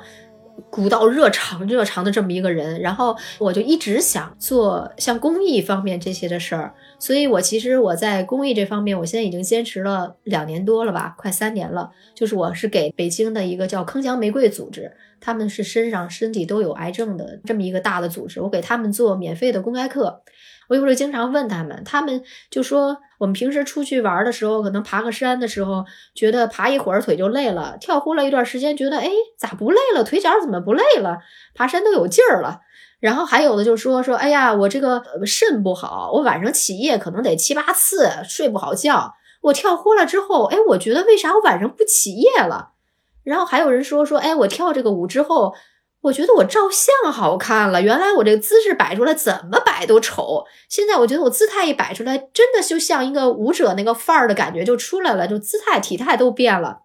[0.71, 11.91] 古道热肠热肠的这么一个人，然后我就一直想做像公益方面这些的事儿，所以我其实我在公益这方面，我现在已经坚持了两年多了吧，快三年了。
[12.15, 14.91] 就是我是给北京的一个叫铿锵玫瑰组织，
[15.21, 20.23] 他们是身上身体都有癌症的这么一个大的组织，我给他们做免费的公开课。
[20.69, 30.05] 我有时候经常问他们，他们就说我们平时出去玩的时候，可能爬个山的时候，觉得爬一会儿腿就累了；跳呼了一段时间，觉得哎咋不累了？
[30.05, 31.19] 腿脚怎么不累了？
[31.55, 32.61] 爬山都有劲儿了。
[33.01, 39.15] 然后还有的就说说，哎呀，我这个肾不好，我晚上起夜可能得七八次，睡不好觉。
[39.43, 42.71] 我跳呼了之后，哎，我觉得为啥我晚上不起夜了？
[43.23, 45.55] 然后还有人说说，哎，我跳这个舞之后。
[46.03, 56.83] 我觉得我照相好看了，原来我这个姿势摆出来怎么摆都丑，现在我觉得我姿态一摆出来，真的就像一个舞者那个范儿的感觉就出来了，就姿态体态都变了，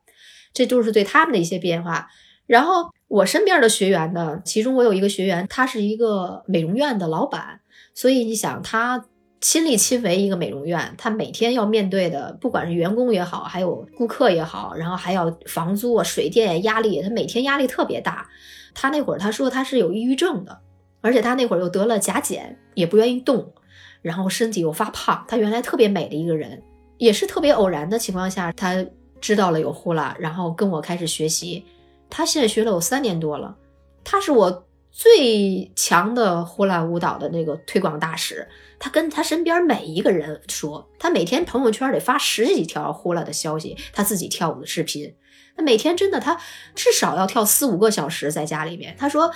[0.53, 2.07] 这就是对他们的一些变化。
[2.47, 7.59] 然后我身边的学员呢，其中我有一个学员，他是一个美容院的老板，
[7.93, 9.05] 所以你想他
[9.39, 18.27] 亲力亲为一个美容院，他每天要面对的，不管是员工也好，还有顾客也好，然后还要房租啊、水电压力，他每天压力特别大。
[18.73, 20.59] 他那会儿他说他是有抑郁症的，
[21.01, 23.53] 而且他那会儿又得了甲减，也不愿意动，
[24.01, 25.23] 然后身体又发胖。
[25.27, 26.61] 他原来特别美的一个人，
[26.97, 28.85] 也是特别偶然的情况下，他
[29.19, 31.63] 知道了有呼啦，然后跟我开始学习。
[32.09, 33.55] 他现在学了有三年多了，
[34.03, 38.47] 他是我最强的呼啦舞蹈的那个推广大使。
[38.77, 45.13] 他跟他身边每一个人说，他每天朋友圈得发十几条呼啦的消息，他自己跳舞的视频。
[45.55, 46.39] 他每天真的，他
[46.75, 48.95] 至少要跳四五个小时在家里面。
[48.97, 49.31] 他说，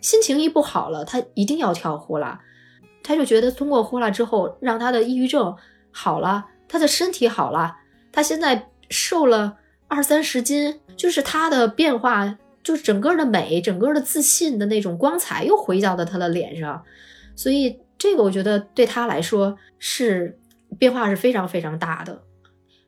[0.00, 2.40] 心情一不好了，他一定要跳呼啦。
[3.02, 5.56] 他就觉得通过呼啦之后，让他的抑郁症
[5.90, 7.76] 好了，他的身体好了，
[8.12, 9.56] 他现在瘦了
[9.86, 16.84] 二三十斤，就是他的变化，就是整个的美，整个的自信的那种光彩又回到了他的脸上，
[17.34, 20.38] 所以这个我觉得对他来说是
[20.78, 22.22] 变化是非常非常大的。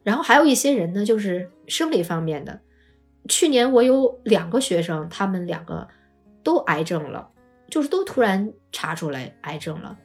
[0.03, 2.61] 然后还有一些人呢，就是生理方面的。
[3.29, 5.87] 去年我有两个学生，他们两个
[6.43, 7.29] 都癌症了，
[7.69, 9.97] 就是都突然查出来癌症了。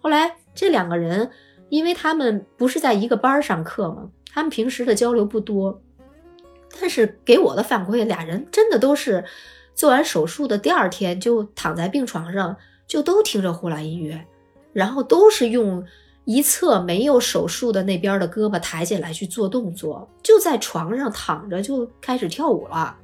[0.00, 1.30] 后来这两个人，
[1.68, 5.80] 因为他们不是在一个班上课嘛，他们平时的交流不多，
[6.80, 9.24] 但是给我的反馈，俩人真的都是
[9.74, 12.56] 做完手术的第二天就躺在病床上，
[12.86, 14.26] 就都听着呼啦音乐，
[14.72, 15.84] 然后都是用。
[16.24, 22.96] 一侧没有手术的那边的胳膊抬起来去做动作，就在床上躺着就开始跳舞了。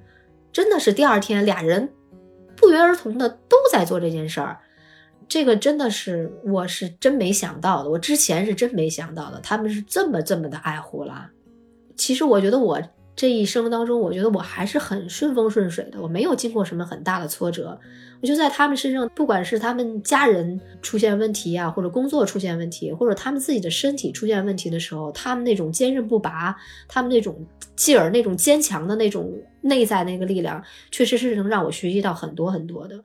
[0.53, 1.93] 真的是第二天俩人
[2.57, 4.59] 不约而同的都在做这件事儿，
[5.29, 11.31] 这个真的是我是真没想到的，我之前是真没想到的，他们是这么这么的爱护了。
[11.97, 12.81] 其实我觉得我。
[13.21, 17.79] 这一生当中，我觉得我还是很顺风顺水的，我没有经过什么很大的挫折。
[18.23, 26.57] 我就在他们身上，不管是他们家人出现问题啊，或者工作出现问题，或者他们自己的身体出现问题的时候，他们那种坚韧不拔，
[26.89, 27.47] 他们那种
[27.77, 33.05] 继而，那种坚强的那种内在那个力量，确实是能让我学习到很多很多的。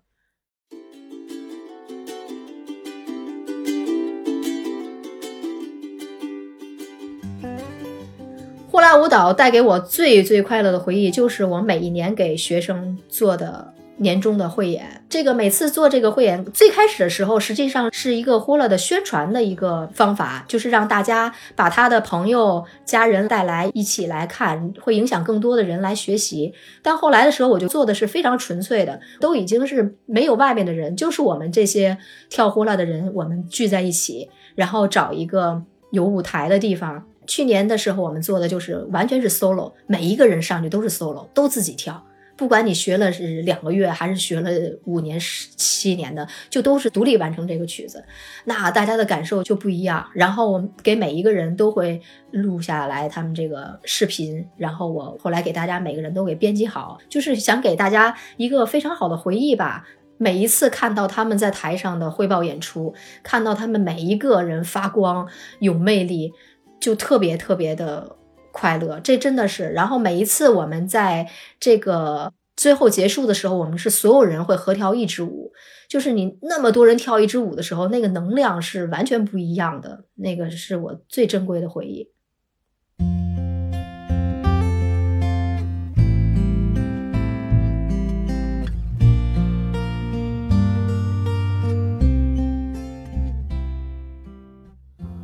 [8.85, 15.03] 大舞蹈带给我最最快乐的回忆，就是我每一年给学生做的年终的汇演。
[15.09, 26.53] 这个每次做这个汇演，最开始的时候，实际上是一个呼啦的宣传的一个方法，就是让大家把他的朋友、家人带来一起来看，会影响更多的人来学习。
[26.83, 31.97] 但后来的时候，我就做的是非常纯粹的，都已经是没有外面的人，就是我们这些
[32.29, 35.59] 跳呼啦的人，我们聚在一起，然后找一个
[35.89, 37.03] 有舞台的地方。
[37.25, 42.03] 去年的时候，我们做的就是完全是 solo，每一个人上去都是 solo，都自己跳。
[42.37, 44.51] 不管你学了是两个月，还是学了
[44.83, 48.03] 五年、十七年的，就都是独立完成这个曲子。
[48.43, 50.05] 那大家的感受就不一样。
[50.13, 52.01] 然后我给每一个人都会
[52.31, 59.85] 录下来他们这个视频，然后我后来给大家每个人都给编辑好，就是想给大家一个非常好的回忆吧。
[60.17, 65.25] 每一次看到他们在台上的汇报演出，看到他们每一个人发光
[65.59, 66.33] 有魅力。
[66.79, 68.15] 就特别特别的
[68.51, 69.69] 快乐，这真的是。
[69.69, 75.51] 然后每一次我们在这个最后结束的时候，我们是所有人会合跳一支舞，
[75.89, 80.05] 就是你那么多人跳一支舞的时候，那个能量是完全不一样的。
[80.15, 82.14] 那个是我最珍贵的回忆。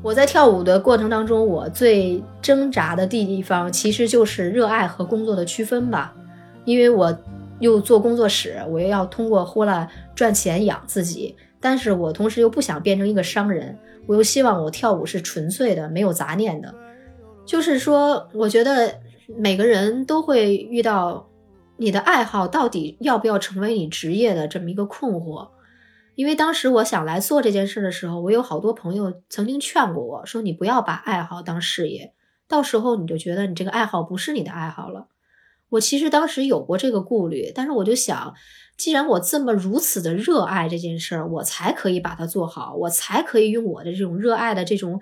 [0.03, 6.13] 我在跳舞的过程当中，我最挣扎的地方其实就是热爱和工作的区分吧。
[6.65, 7.15] 因为我
[7.59, 13.77] 又做工作室，我又要通过呼啦赚钱养自己，但是我同时又不想变成一个商人，
[14.07, 16.73] 我又希望我跳舞是纯粹的，没有杂念的。
[17.45, 18.95] 就是说，我觉得
[19.37, 21.27] 每个人都会遇到
[21.77, 25.47] 你的爱好到底要不要成为你职业的这么一个困惑。
[26.15, 32.13] 因为当时我想来做这件事的时候，我有好多朋友曾经劝过我说：“你不要把爱好当事业，
[32.47, 35.07] 到时候你就觉得你这个爱好不是你的爱好了。”
[35.69, 38.35] 我其实当时有过这个顾虑，但是我就想，
[38.75, 44.99] 既然我这么如此的热爱这件事儿，我才可以把它做好，我才可以用我的这种热爱的这种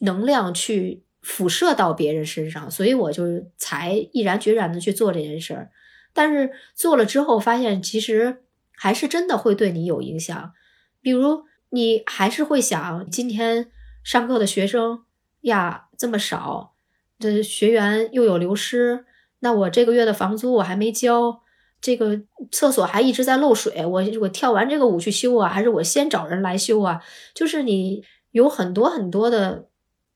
[0.00, 3.24] 能量去辐射到别人身上，所以我就
[3.58, 5.70] 才毅然决然的去做这件事儿。
[6.14, 8.42] 但是做了之后，发现其实。
[8.76, 10.52] 还是真的会对你有影响，
[11.00, 13.70] 比如你还是会想，今天
[14.04, 15.04] 上课的学生
[15.40, 16.74] 呀这么少，
[17.18, 19.04] 这学员又有流失，
[19.40, 21.40] 那我这个月的房租我还没交，
[21.80, 22.22] 这个
[22.52, 27.02] 厕所还一直在漏水，我我跳完这个舞去修啊，还是我先找人来修啊？
[27.34, 29.68] 就是你有很多很多的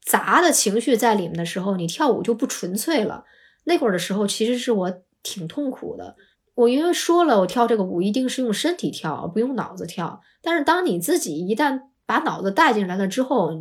[0.05, 3.25] 杂的情绪在里面的时候，你跳舞就不纯粹了。
[3.65, 6.17] 那会儿的时候，其实是我挺痛苦的。
[6.61, 10.21] 我因为说了，我跳这个舞一定是用身体跳，不用脑子跳。
[10.43, 13.53] 但是当你自己一旦把脑子带进来了之后，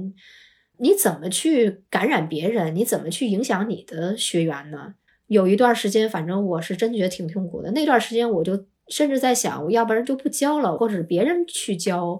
[0.77, 2.75] 你怎么去感染别人？
[2.75, 4.95] 你怎么去影响你的学员呢？
[5.27, 7.71] 有一段时间，反正我是真觉得挺痛苦的。
[7.71, 12.19] 那段时间，我就甚至在想，我要不然就不教了，或者是别人去教。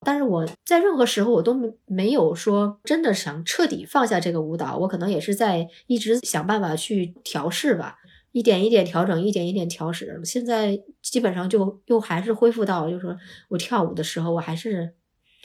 [0.00, 4.76] 但是我在任何时候，我都没没有说真的想彻底放下这个舞蹈。
[4.78, 7.98] 我可能也是在一直想办法去调试吧。
[8.36, 10.20] 一点一点调整，一点一点调试。
[10.22, 13.16] 现在基本上就又还是恢复到，就是说
[13.48, 14.94] 我跳舞的时候，我还是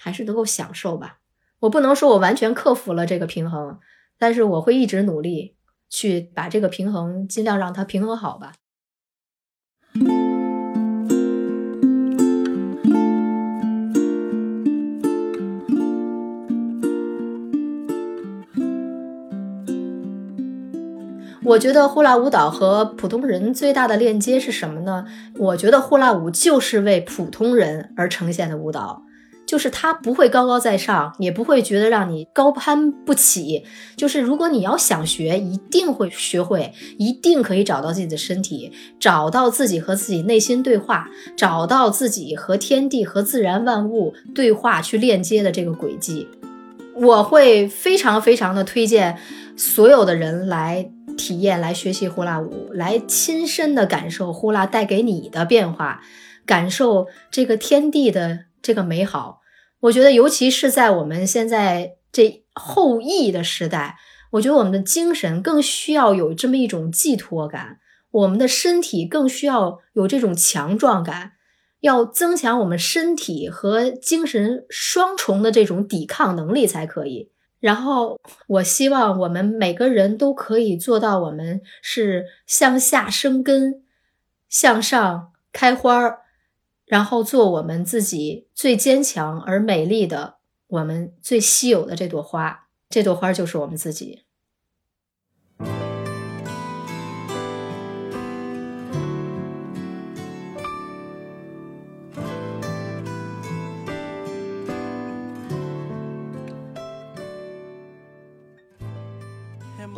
[0.01, 1.19] 还是能够享受吧。
[1.61, 3.79] 我不能说我完全克服了这个平衡，
[4.19, 5.55] 但是我会一直努力
[5.89, 8.55] 去把这个平衡尽量让它平衡好吧。
[21.43, 25.05] 我觉得呼啦舞蹈和普通人最大的链接是什么呢？
[25.39, 29.01] 我觉得呼啦舞就是为普通人而呈现的舞蹈，
[29.47, 33.63] 就是它不会高高在上，也不会觉得让你高攀不起。
[33.97, 46.27] 就是如果你要想学，一定会学会，一定可以找到自己的身体，找到自己和自己内心对话，找到自己和天地和自然万物对话去链接的这个轨迹。
[46.95, 49.17] 我会非常非常的推荐
[49.57, 50.91] 所有的人来。
[51.21, 56.01] 体验来学习呼啦舞，来亲身的感受呼啦带给你的变化，
[56.47, 59.41] 感受这个天地的这个美好。
[59.81, 63.97] 我觉得，尤其是在我们现在这后疫的时代，
[64.31, 67.77] 我觉得我们的精神更需要有这么一种寄托感，
[68.09, 71.33] 我们的身体更需要有这种强壮感，
[71.81, 77.29] 要增强我们身体和精神双重的这种抵抗能力才可以。
[77.61, 83.83] 然后，我希望我们每个人都可以做到，我们是向下生根，
[84.49, 86.21] 向上开花儿，
[86.85, 90.37] 然后做我们自己最坚强而美丽的，
[90.67, 92.67] 我们最稀有的这朵花。
[92.89, 94.23] 这朵花就是我们自己。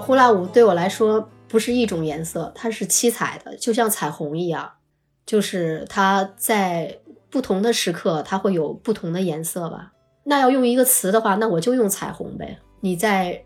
[0.03, 4.69] 呼啦舞对我来说不是一种颜色，它是七彩的，就像彩虹一样。
[5.25, 6.99] 就是它在
[7.29, 9.93] 不同的时刻，它会有不同的颜色吧。
[10.25, 12.59] 那要用一个词的话，那我就用彩虹呗。
[12.81, 13.41] 你在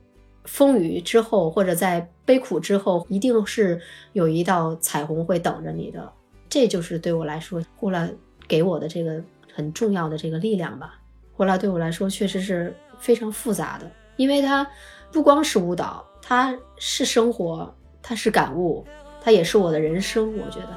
[0.45, 3.79] 风雨之后，或者在悲苦之后，一定是
[4.13, 6.11] 有一道彩虹会等着你的。
[6.49, 8.09] 这就是对我来说，呼啦
[8.47, 9.21] 给我的这个
[9.53, 10.99] 很重要的这个力量吧。
[11.33, 14.67] 呼啦对我来说确实是非常复杂的，因为它
[15.11, 16.03] 不光是舞蹈。
[16.29, 17.73] 它是生活，
[18.03, 18.85] 它是感悟，
[19.23, 20.37] 它也是我的人生。
[20.37, 20.67] 我觉得。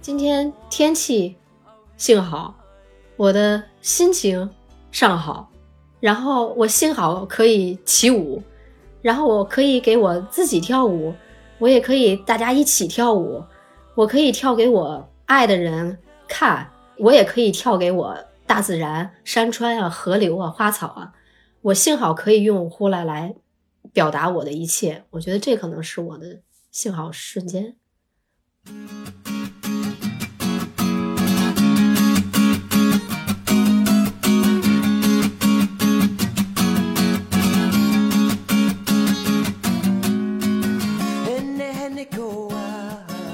[0.00, 1.36] 今天天气
[1.98, 2.54] 幸好，
[3.16, 4.48] 我的心情
[4.90, 5.50] 尚好，
[6.00, 8.42] 然后我幸好可以起舞，
[9.02, 11.12] 然后我可以给我自己跳舞，
[11.58, 13.44] 我也可以大家一起跳舞，
[13.94, 16.71] 我可以跳给我爱的人看。
[17.02, 21.12] 我也可以跳给我大自然、山川啊、河流啊、花草啊，
[21.60, 23.34] 我幸好可以用呼啦来
[23.92, 25.02] 表达我的一切。
[25.10, 27.74] 我觉得这可能是我的幸好瞬间。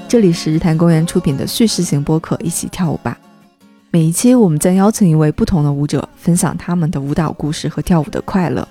[0.07, 3.15] 这里是日坛公园出品的叙事型播客，一起跳舞吧。
[3.91, 8.67] 每一期，我们将邀请一位不同的舞者，分享他们的舞蹈故事和跳舞的快乐。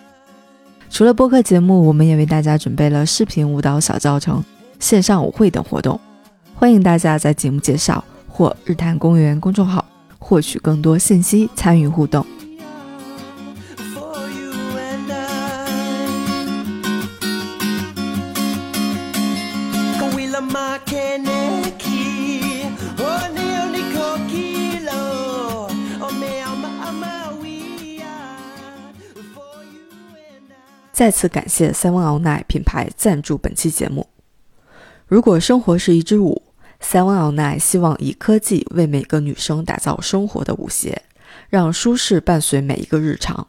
[0.89, 4.45] 除了播客节目，我们也为大家准备了视频舞蹈小教程、
[4.79, 5.99] 线上舞会等活动，
[6.55, 9.85] 欢迎大家在节目介绍或日坛公园公众号
[10.21, 12.25] 获取更多信息，参与互动。
[30.99, 34.09] 再次感谢 Seven All Night 品牌赞助本期节目。
[35.07, 36.43] 如果生活是一支舞
[36.83, 41.01] ，Seven All Night 希望以科技为每个女生打造生活的舞鞋，
[41.49, 43.47] 让舒适伴随每一个日常。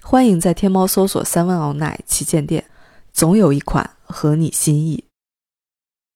[0.00, 2.64] 欢迎在天猫搜索 Seven All Night 旗舰店，
[3.12, 5.05] 总有一款合你心意。